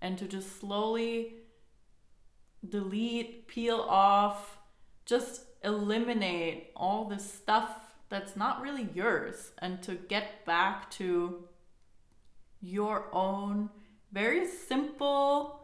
and 0.02 0.18
to 0.18 0.28
just 0.28 0.60
slowly 0.60 1.36
delete, 2.68 3.48
peel 3.48 3.86
off, 3.88 4.58
just 5.06 5.46
eliminate 5.64 6.72
all 6.76 7.06
this 7.06 7.32
stuff 7.32 7.80
that's 8.10 8.36
not 8.36 8.62
really 8.62 8.90
yours 8.94 9.52
and 9.60 9.82
to 9.82 9.96
get 9.96 10.46
back 10.46 10.92
to 10.92 11.48
your 12.62 13.08
own 13.14 13.70
very 14.12 14.46
simple 14.46 15.62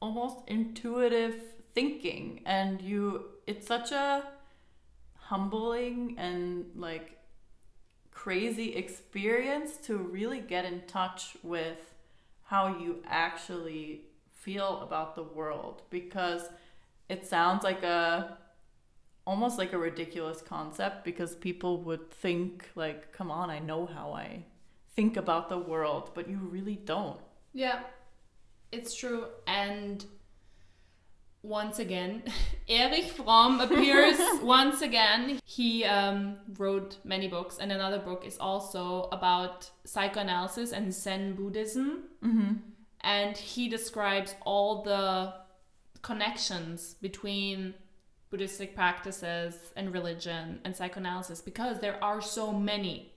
almost 0.00 0.38
intuitive 0.46 1.42
thinking. 1.74 2.40
And 2.46 2.80
you 2.80 3.26
it's 3.46 3.66
such 3.66 3.92
a 3.92 4.24
humbling 5.28 6.14
and 6.18 6.66
like 6.74 7.18
crazy 8.10 8.74
experience 8.74 9.76
to 9.76 9.96
really 9.96 10.40
get 10.40 10.64
in 10.64 10.82
touch 10.86 11.36
with 11.42 11.94
how 12.44 12.78
you 12.78 13.02
actually 13.06 14.02
feel 14.32 14.80
about 14.80 15.16
the 15.16 15.22
world. 15.22 15.82
Because 15.90 16.42
it 17.08 17.26
sounds 17.26 17.64
like 17.64 17.82
a 17.82 18.38
almost 19.26 19.58
like 19.58 19.72
a 19.72 19.78
ridiculous 19.78 20.40
concept 20.40 21.04
because 21.04 21.34
people 21.34 21.82
would 21.82 22.10
think 22.12 22.70
like 22.76 23.12
come 23.12 23.28
on 23.28 23.50
I 23.50 23.58
know 23.58 23.84
how 23.86 24.12
I 24.12 24.44
think 24.94 25.16
about 25.16 25.48
the 25.48 25.58
world 25.58 26.12
but 26.14 26.28
you 26.28 26.36
really 26.38 26.76
don't. 26.76 27.18
Yeah. 27.52 27.80
It's 28.72 28.94
true. 28.94 29.26
And 29.46 30.04
once 31.46 31.78
again 31.78 32.22
erich 32.68 33.04
fromm 33.04 33.60
appears 33.60 34.18
once 34.42 34.82
again 34.82 35.38
he 35.44 35.84
um, 35.84 36.36
wrote 36.58 36.98
many 37.04 37.28
books 37.28 37.58
and 37.58 37.70
another 37.70 37.98
book 37.98 38.24
is 38.26 38.36
also 38.38 39.08
about 39.12 39.70
psychoanalysis 39.84 40.72
and 40.72 40.92
zen 40.92 41.34
buddhism 41.34 42.04
mm-hmm. 42.24 42.54
and 43.02 43.36
he 43.36 43.68
describes 43.68 44.34
all 44.44 44.82
the 44.82 45.32
connections 46.02 46.94
between 46.94 47.74
Buddhistic 48.30 48.74
practices 48.74 49.72
and 49.76 49.92
religion 49.92 50.60
and 50.64 50.74
psychoanalysis 50.74 51.40
because 51.40 51.80
there 51.80 52.02
are 52.02 52.20
so 52.20 52.52
many. 52.52 53.12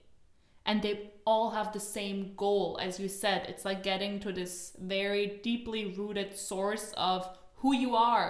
and 0.66 0.82
they 0.82 1.10
all 1.26 1.50
have 1.50 1.72
the 1.72 1.80
same 1.80 2.32
goal 2.36 2.78
as 2.82 2.98
you 3.00 3.08
said 3.08 3.46
it's 3.48 3.64
like 3.64 3.82
getting 3.82 4.18
to 4.20 4.32
this 4.32 4.72
very 4.78 5.40
deeply 5.42 5.82
rooted 5.98 6.36
source 6.36 6.92
of 6.96 7.28
who 7.60 7.72
you 7.74 7.94
are 7.96 8.28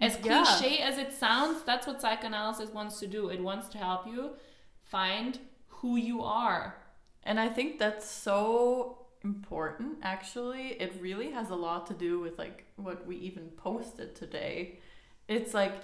as 0.00 0.16
Yeah. 0.22 0.44
cliche 0.44 0.78
as 0.78 0.96
it 0.98 1.12
sounds 1.12 1.62
that's 1.68 1.86
what 1.86 2.00
psychoanalysis 2.00 2.70
wants 2.78 2.98
to 3.00 3.06
do 3.06 3.28
it 3.28 3.40
wants 3.42 3.68
to 3.74 3.78
help 3.78 4.06
you 4.06 4.36
find 4.82 5.38
who 5.80 5.96
you 5.96 6.22
are 6.22 6.64
And 7.24 7.38
I 7.38 7.48
think 7.56 7.78
that's 7.78 8.08
so 8.28 9.06
important 9.22 9.98
actually. 10.02 10.66
It 10.84 10.92
really 11.06 11.30
has 11.38 11.50
a 11.50 11.54
lot 11.66 11.86
to 11.88 11.94
do 11.94 12.12
with 12.24 12.38
like 12.38 12.58
what 12.76 12.98
we 13.08 13.16
even 13.28 13.46
posted 13.66 14.14
today. 14.22 14.78
It's 15.36 15.52
like 15.52 15.74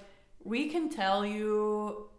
we 0.43 0.69
can 0.73 0.89
tell 0.89 1.21
you 1.25 2.09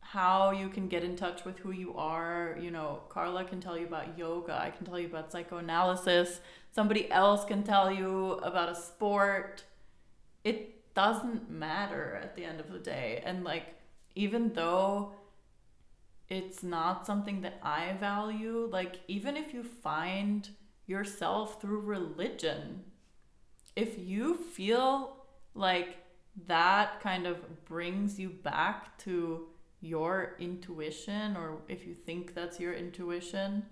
how 0.00 0.52
you 0.52 0.68
can 0.76 0.86
get 0.88 1.02
in 1.04 1.14
touch 1.16 1.44
with 1.44 1.58
who 1.62 1.72
you 1.72 1.90
are. 1.96 2.56
You 2.64 2.70
know, 2.70 2.88
Carla 3.14 3.44
can 3.44 3.60
tell 3.60 3.76
you 3.80 3.86
about 3.86 4.16
yoga, 4.18 4.54
I 4.66 4.70
can 4.70 4.84
tell 4.86 4.98
you 4.98 5.06
about 5.12 5.32
psychoanalysis, 5.32 6.40
somebody 6.74 7.10
else 7.10 7.44
can 7.44 7.62
tell 7.62 7.90
you 7.92 8.32
about 8.42 8.68
a 8.68 8.74
sport. 8.74 9.64
It 10.44 10.94
doesn't 10.94 11.50
matter 11.50 12.18
at 12.22 12.34
the 12.34 12.44
end 12.44 12.60
of 12.60 12.72
the 12.72 12.78
day. 12.78 13.22
And 13.24 13.44
like 13.44 13.76
even 14.14 14.52
though 14.52 15.12
it's 16.32 16.62
not 16.62 17.04
something 17.04 17.42
that 17.42 17.58
I 17.62 17.92
value. 18.00 18.66
Like, 18.72 19.00
even 19.06 19.36
if 19.36 19.52
you 19.52 19.62
find 19.62 20.48
yourself 20.86 21.60
through 21.60 21.80
religion, 21.80 22.84
if 23.76 23.98
you 23.98 24.36
feel 24.36 25.16
like 25.54 25.98
that 26.46 27.00
kind 27.00 27.26
of 27.26 27.66
brings 27.66 28.18
you 28.18 28.30
back 28.30 28.96
to 29.00 29.48
your 29.82 30.36
intuition, 30.38 31.36
or 31.36 31.58
if 31.68 31.86
you 31.86 31.92
think 31.94 32.34
that's 32.34 32.58
your 32.58 32.72
intuition, 32.72 33.64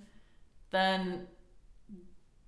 then 0.70 1.28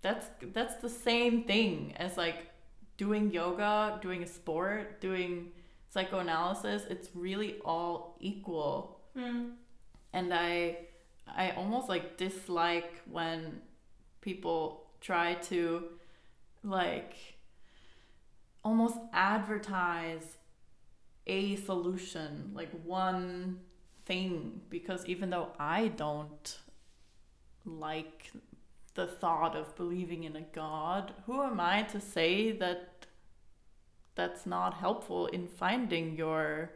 that's 0.02 0.26
that's 0.52 0.74
the 0.76 0.88
same 0.88 1.44
thing 1.44 1.94
as 1.96 2.16
like 2.16 2.48
doing 2.96 3.30
yoga, 3.30 3.98
doing 4.02 4.22
a 4.22 4.26
sport, 4.26 5.00
doing 5.00 5.52
psychoanalysis. 5.90 6.84
It's 6.90 7.08
really 7.14 7.56
all 7.64 8.16
equal. 8.20 9.00
Hmm. 9.16 9.50
And 10.12 10.34
i 10.34 10.78
i 11.34 11.50
almost 11.52 11.88
like 11.88 12.16
dislike 12.16 13.00
when 13.10 13.60
people 14.20 14.86
try 15.00 15.34
to 15.34 15.84
like 16.64 17.14
almost 18.64 18.98
advertise 19.12 20.36
a 21.26 21.56
solution 21.56 22.50
like 22.54 22.70
one 22.84 23.60
thing. 24.04 24.60
Because 24.68 25.06
even 25.06 25.30
though 25.30 25.48
i 25.58 25.88
don't 25.88 26.58
like 27.64 28.32
the 28.94 29.06
thought 29.06 29.56
of 29.56 29.74
believing 29.76 30.24
in 30.24 30.36
a 30.36 30.42
god 30.42 31.12
who 31.26 31.42
am 31.42 31.58
i 31.60 31.82
to 31.82 32.00
say 32.00 32.52
that 32.52 33.06
that's 34.14 34.44
not 34.46 34.74
helpful 34.74 35.26
in 35.26 35.46
finding 35.46 36.14
your 36.16 36.70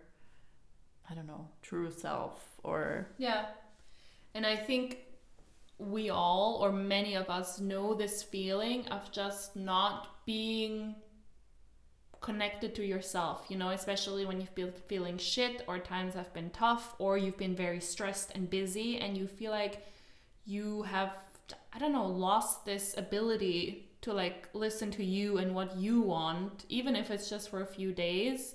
i 1.10 1.14
don't 1.14 1.26
know 1.26 1.48
true 1.62 1.90
self 1.90 2.56
or 2.62 3.08
Yeah. 3.18 3.46
And 4.34 4.44
I 4.44 4.56
think 4.56 4.98
we 5.78 6.10
all, 6.10 6.58
or 6.60 6.72
many 6.72 7.14
of 7.14 7.30
us, 7.30 7.58
know 7.60 7.94
this 7.94 8.22
feeling 8.22 8.86
of 8.88 9.10
just 9.12 9.56
not 9.56 10.08
being 10.26 10.96
connected 12.20 12.74
to 12.74 12.84
yourself, 12.84 13.46
you 13.48 13.56
know, 13.56 13.70
especially 13.70 14.26
when 14.26 14.40
you've 14.40 14.54
been 14.54 14.72
feeling 14.72 15.16
shit 15.16 15.62
or 15.66 15.78
times 15.78 16.14
have 16.14 16.34
been 16.34 16.50
tough 16.50 16.94
or 16.98 17.16
you've 17.16 17.38
been 17.38 17.54
very 17.54 17.80
stressed 17.80 18.32
and 18.34 18.50
busy 18.50 18.98
and 18.98 19.16
you 19.16 19.26
feel 19.26 19.52
like 19.52 19.86
you 20.44 20.82
have, 20.82 21.12
I 21.72 21.78
don't 21.78 21.92
know, 21.92 22.06
lost 22.06 22.64
this 22.64 22.94
ability 22.96 23.90
to 24.02 24.12
like 24.12 24.48
listen 24.52 24.90
to 24.92 25.04
you 25.04 25.38
and 25.38 25.54
what 25.54 25.76
you 25.76 26.00
want, 26.00 26.64
even 26.68 26.96
if 26.96 27.10
it's 27.10 27.28
just 27.28 27.50
for 27.50 27.60
a 27.60 27.66
few 27.66 27.92
days 27.92 28.54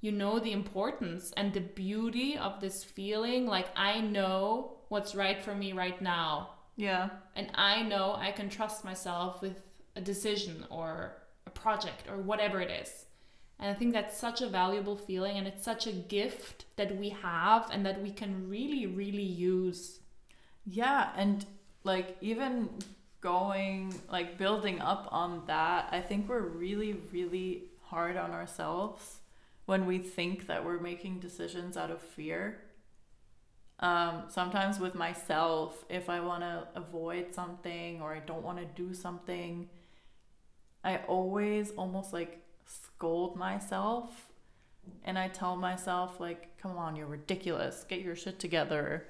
you 0.00 0.12
know 0.12 0.38
the 0.38 0.52
importance 0.52 1.32
and 1.36 1.52
the 1.52 1.60
beauty 1.60 2.36
of 2.36 2.60
this 2.60 2.84
feeling 2.84 3.46
like 3.46 3.68
I 3.76 4.00
know 4.00 4.78
what's 4.88 5.14
right 5.14 5.42
for 5.42 5.54
me 5.54 5.72
right 5.72 6.00
now. 6.00 6.50
yeah 6.76 7.10
And 7.34 7.50
I 7.54 7.82
know 7.82 8.14
I 8.16 8.30
can 8.32 8.48
trust 8.48 8.84
myself 8.84 9.42
with 9.42 9.60
a 9.96 10.00
decision 10.00 10.64
or 10.70 11.16
a 11.46 11.50
project 11.50 12.04
or 12.08 12.18
whatever 12.18 12.60
it 12.60 12.70
is. 12.70 13.06
And 13.58 13.68
I 13.68 13.74
think 13.74 13.92
that's 13.92 14.16
such 14.16 14.40
a 14.40 14.48
valuable 14.48 14.96
feeling 14.96 15.36
and 15.36 15.48
it's 15.48 15.64
such 15.64 15.88
a 15.88 15.92
gift 15.92 16.66
that 16.76 16.96
we 16.96 17.08
have 17.08 17.68
and 17.72 17.84
that 17.84 18.00
we 18.00 18.12
can 18.12 18.48
really, 18.48 18.86
really 18.86 19.22
use. 19.22 19.98
Yeah, 20.64 21.10
and 21.16 21.44
like 21.84 22.16
even 22.20 22.68
going 23.20 23.94
like 24.10 24.38
building 24.38 24.80
up 24.80 25.08
on 25.10 25.42
that, 25.46 25.88
I 25.90 26.00
think 26.00 26.28
we're 26.28 26.40
really, 26.40 26.96
really 27.12 27.64
hard 27.82 28.16
on 28.16 28.32
ourselves 28.32 29.20
when 29.66 29.86
we 29.86 29.98
think 29.98 30.46
that 30.46 30.64
we're 30.64 30.80
making 30.80 31.20
decisions 31.20 31.76
out 31.76 31.90
of 31.90 32.00
fear. 32.00 32.58
Um, 33.80 34.24
sometimes 34.28 34.80
with 34.80 34.94
myself, 34.94 35.84
if 35.88 36.08
I 36.08 36.20
want 36.20 36.42
to 36.42 36.66
avoid 36.74 37.34
something 37.34 38.00
or 38.00 38.12
I 38.12 38.20
don't 38.20 38.42
want 38.42 38.58
to 38.58 38.64
do 38.64 38.92
something, 38.92 39.68
I 40.82 40.98
always 41.08 41.70
almost 41.72 42.12
like 42.12 42.40
scold 42.66 43.36
myself 43.36 44.28
and 45.04 45.18
I 45.18 45.28
tell 45.28 45.54
myself 45.56 46.18
like, 46.18 46.56
"Come 46.58 46.76
on, 46.76 46.96
you're 46.96 47.06
ridiculous. 47.06 47.84
Get 47.88 48.00
your 48.00 48.16
shit 48.16 48.38
together." 48.38 49.06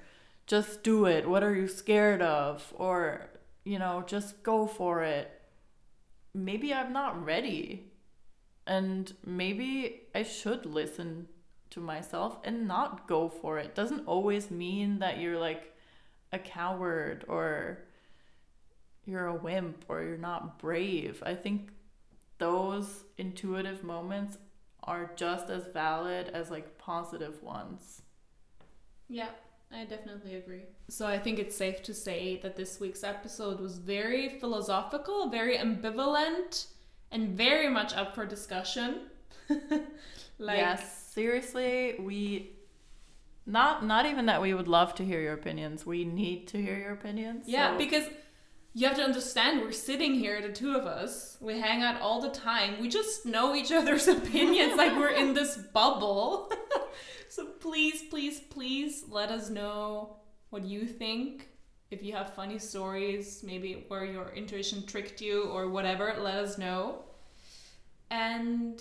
Just 0.49 0.81
do 0.81 1.05
it. 1.05 1.29
What 1.29 1.43
are 1.43 1.55
you 1.55 1.67
scared 1.67 2.21
of? 2.23 2.73
Or, 2.75 3.29
you 3.63 3.77
know, 3.77 4.03
just 4.05 4.41
go 4.41 4.65
for 4.65 5.03
it. 5.03 5.31
Maybe 6.33 6.73
I'm 6.73 6.91
not 6.91 7.23
ready. 7.23 7.91
And 8.65 9.13
maybe 9.23 10.01
I 10.13 10.23
should 10.23 10.65
listen 10.65 11.27
to 11.69 11.79
myself 11.79 12.39
and 12.43 12.67
not 12.67 13.07
go 13.07 13.29
for 13.29 13.59
it. 13.59 13.75
Doesn't 13.75 14.07
always 14.07 14.49
mean 14.49 14.99
that 14.99 15.19
you're 15.19 15.39
like 15.39 15.75
a 16.33 16.39
coward 16.39 17.25
or 17.27 17.85
you're 19.05 19.27
a 19.27 19.35
wimp 19.35 19.85
or 19.87 20.01
you're 20.01 20.17
not 20.17 20.57
brave. 20.57 21.21
I 21.23 21.35
think 21.35 21.69
those 22.39 23.03
intuitive 23.19 23.83
moments 23.83 24.39
are 24.83 25.11
just 25.15 25.51
as 25.51 25.67
valid 25.67 26.29
as 26.29 26.49
like 26.49 26.79
positive 26.79 27.43
ones. 27.43 28.01
Yeah, 29.07 29.29
I 29.71 29.85
definitely 29.85 30.35
agree. 30.35 30.63
So 30.87 31.05
I 31.05 31.19
think 31.19 31.37
it's 31.39 31.55
safe 31.55 31.83
to 31.83 31.93
say 31.93 32.39
that 32.41 32.55
this 32.55 32.79
week's 32.79 33.03
episode 33.03 33.59
was 33.59 33.77
very 33.77 34.29
philosophical, 34.39 35.29
very 35.29 35.57
ambivalent, 35.57 36.67
and 37.11 37.29
very 37.29 37.69
much 37.69 37.93
up 37.93 38.15
for 38.15 38.25
discussion. 38.25 39.01
like 40.39 40.57
yes, 40.57 41.11
seriously, 41.13 41.95
we 41.99 42.53
not 43.45 43.85
not 43.85 44.05
even 44.05 44.25
that 44.25 44.41
we 44.41 44.53
would 44.53 44.67
love 44.67 44.95
to 44.95 45.05
hear 45.05 45.21
your 45.21 45.33
opinions. 45.33 45.85
We 45.85 46.03
need 46.03 46.47
to 46.49 46.61
hear 46.61 46.77
your 46.77 46.91
opinions. 46.93 47.47
Yeah, 47.47 47.71
so- 47.73 47.77
because 47.77 48.05
you 48.73 48.87
have 48.87 48.97
to 48.97 49.03
understand 49.03 49.61
we're 49.61 49.71
sitting 49.71 50.13
here, 50.13 50.41
the 50.41 50.49
two 50.49 50.75
of 50.75 50.85
us. 50.85 51.37
We 51.41 51.59
hang 51.59 51.81
out 51.81 52.01
all 52.01 52.21
the 52.21 52.29
time. 52.29 52.79
We 52.79 52.87
just 52.87 53.25
know 53.25 53.55
each 53.55 53.71
other's 53.71 54.07
opinions 54.07 54.75
like 54.77 54.95
we're 54.95 55.09
in 55.09 55.33
this 55.33 55.57
bubble. 55.57 56.51
so 57.29 57.45
please, 57.59 58.03
please, 58.09 58.39
please 58.39 59.05
let 59.09 59.29
us 59.29 59.49
know 59.49 60.17
what 60.49 60.63
you 60.63 60.85
think. 60.85 61.49
If 61.89 62.03
you 62.03 62.13
have 62.13 62.35
funny 62.35 62.59
stories, 62.59 63.41
maybe 63.43 63.85
where 63.87 64.05
your 64.05 64.29
intuition 64.29 64.85
tricked 64.85 65.21
you 65.21 65.43
or 65.45 65.69
whatever, 65.69 66.15
let 66.19 66.35
us 66.35 66.57
know. 66.59 66.99
And 68.11 68.79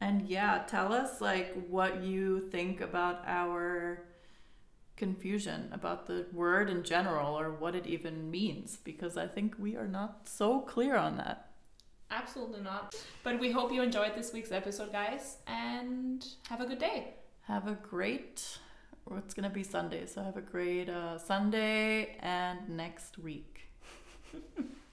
and 0.00 0.28
yeah, 0.28 0.64
tell 0.66 0.92
us 0.92 1.20
like 1.20 1.54
what 1.68 2.02
you 2.02 2.48
think 2.50 2.80
about 2.80 3.22
our 3.26 4.05
confusion 4.96 5.68
about 5.72 6.06
the 6.06 6.26
word 6.32 6.70
in 6.70 6.82
general 6.82 7.38
or 7.38 7.50
what 7.52 7.74
it 7.74 7.86
even 7.86 8.30
means 8.30 8.78
because 8.84 9.16
I 9.16 9.26
think 9.26 9.54
we 9.58 9.76
are 9.76 9.86
not 9.88 10.28
so 10.28 10.60
clear 10.60 10.96
on 10.96 11.16
that. 11.18 11.50
absolutely 12.10 12.60
not. 12.62 12.94
But 13.22 13.40
we 13.40 13.50
hope 13.50 13.72
you 13.72 13.82
enjoyed 13.82 14.14
this 14.14 14.32
week's 14.32 14.52
episode, 14.52 14.92
guys, 14.92 15.38
and 15.46 16.24
have 16.48 16.60
a 16.60 16.66
good 16.66 16.78
day. 16.78 17.14
Have 17.42 17.66
a 17.68 17.74
great, 17.74 18.58
it's 19.16 19.34
going 19.34 19.48
to 19.48 19.54
be 19.54 19.62
Sunday, 19.62 20.06
so 20.06 20.22
have 20.22 20.36
a 20.36 20.40
great 20.40 20.88
uh, 20.88 21.18
Sunday 21.18 22.16
and 22.20 22.68
next 22.68 23.18
week. 23.18 23.60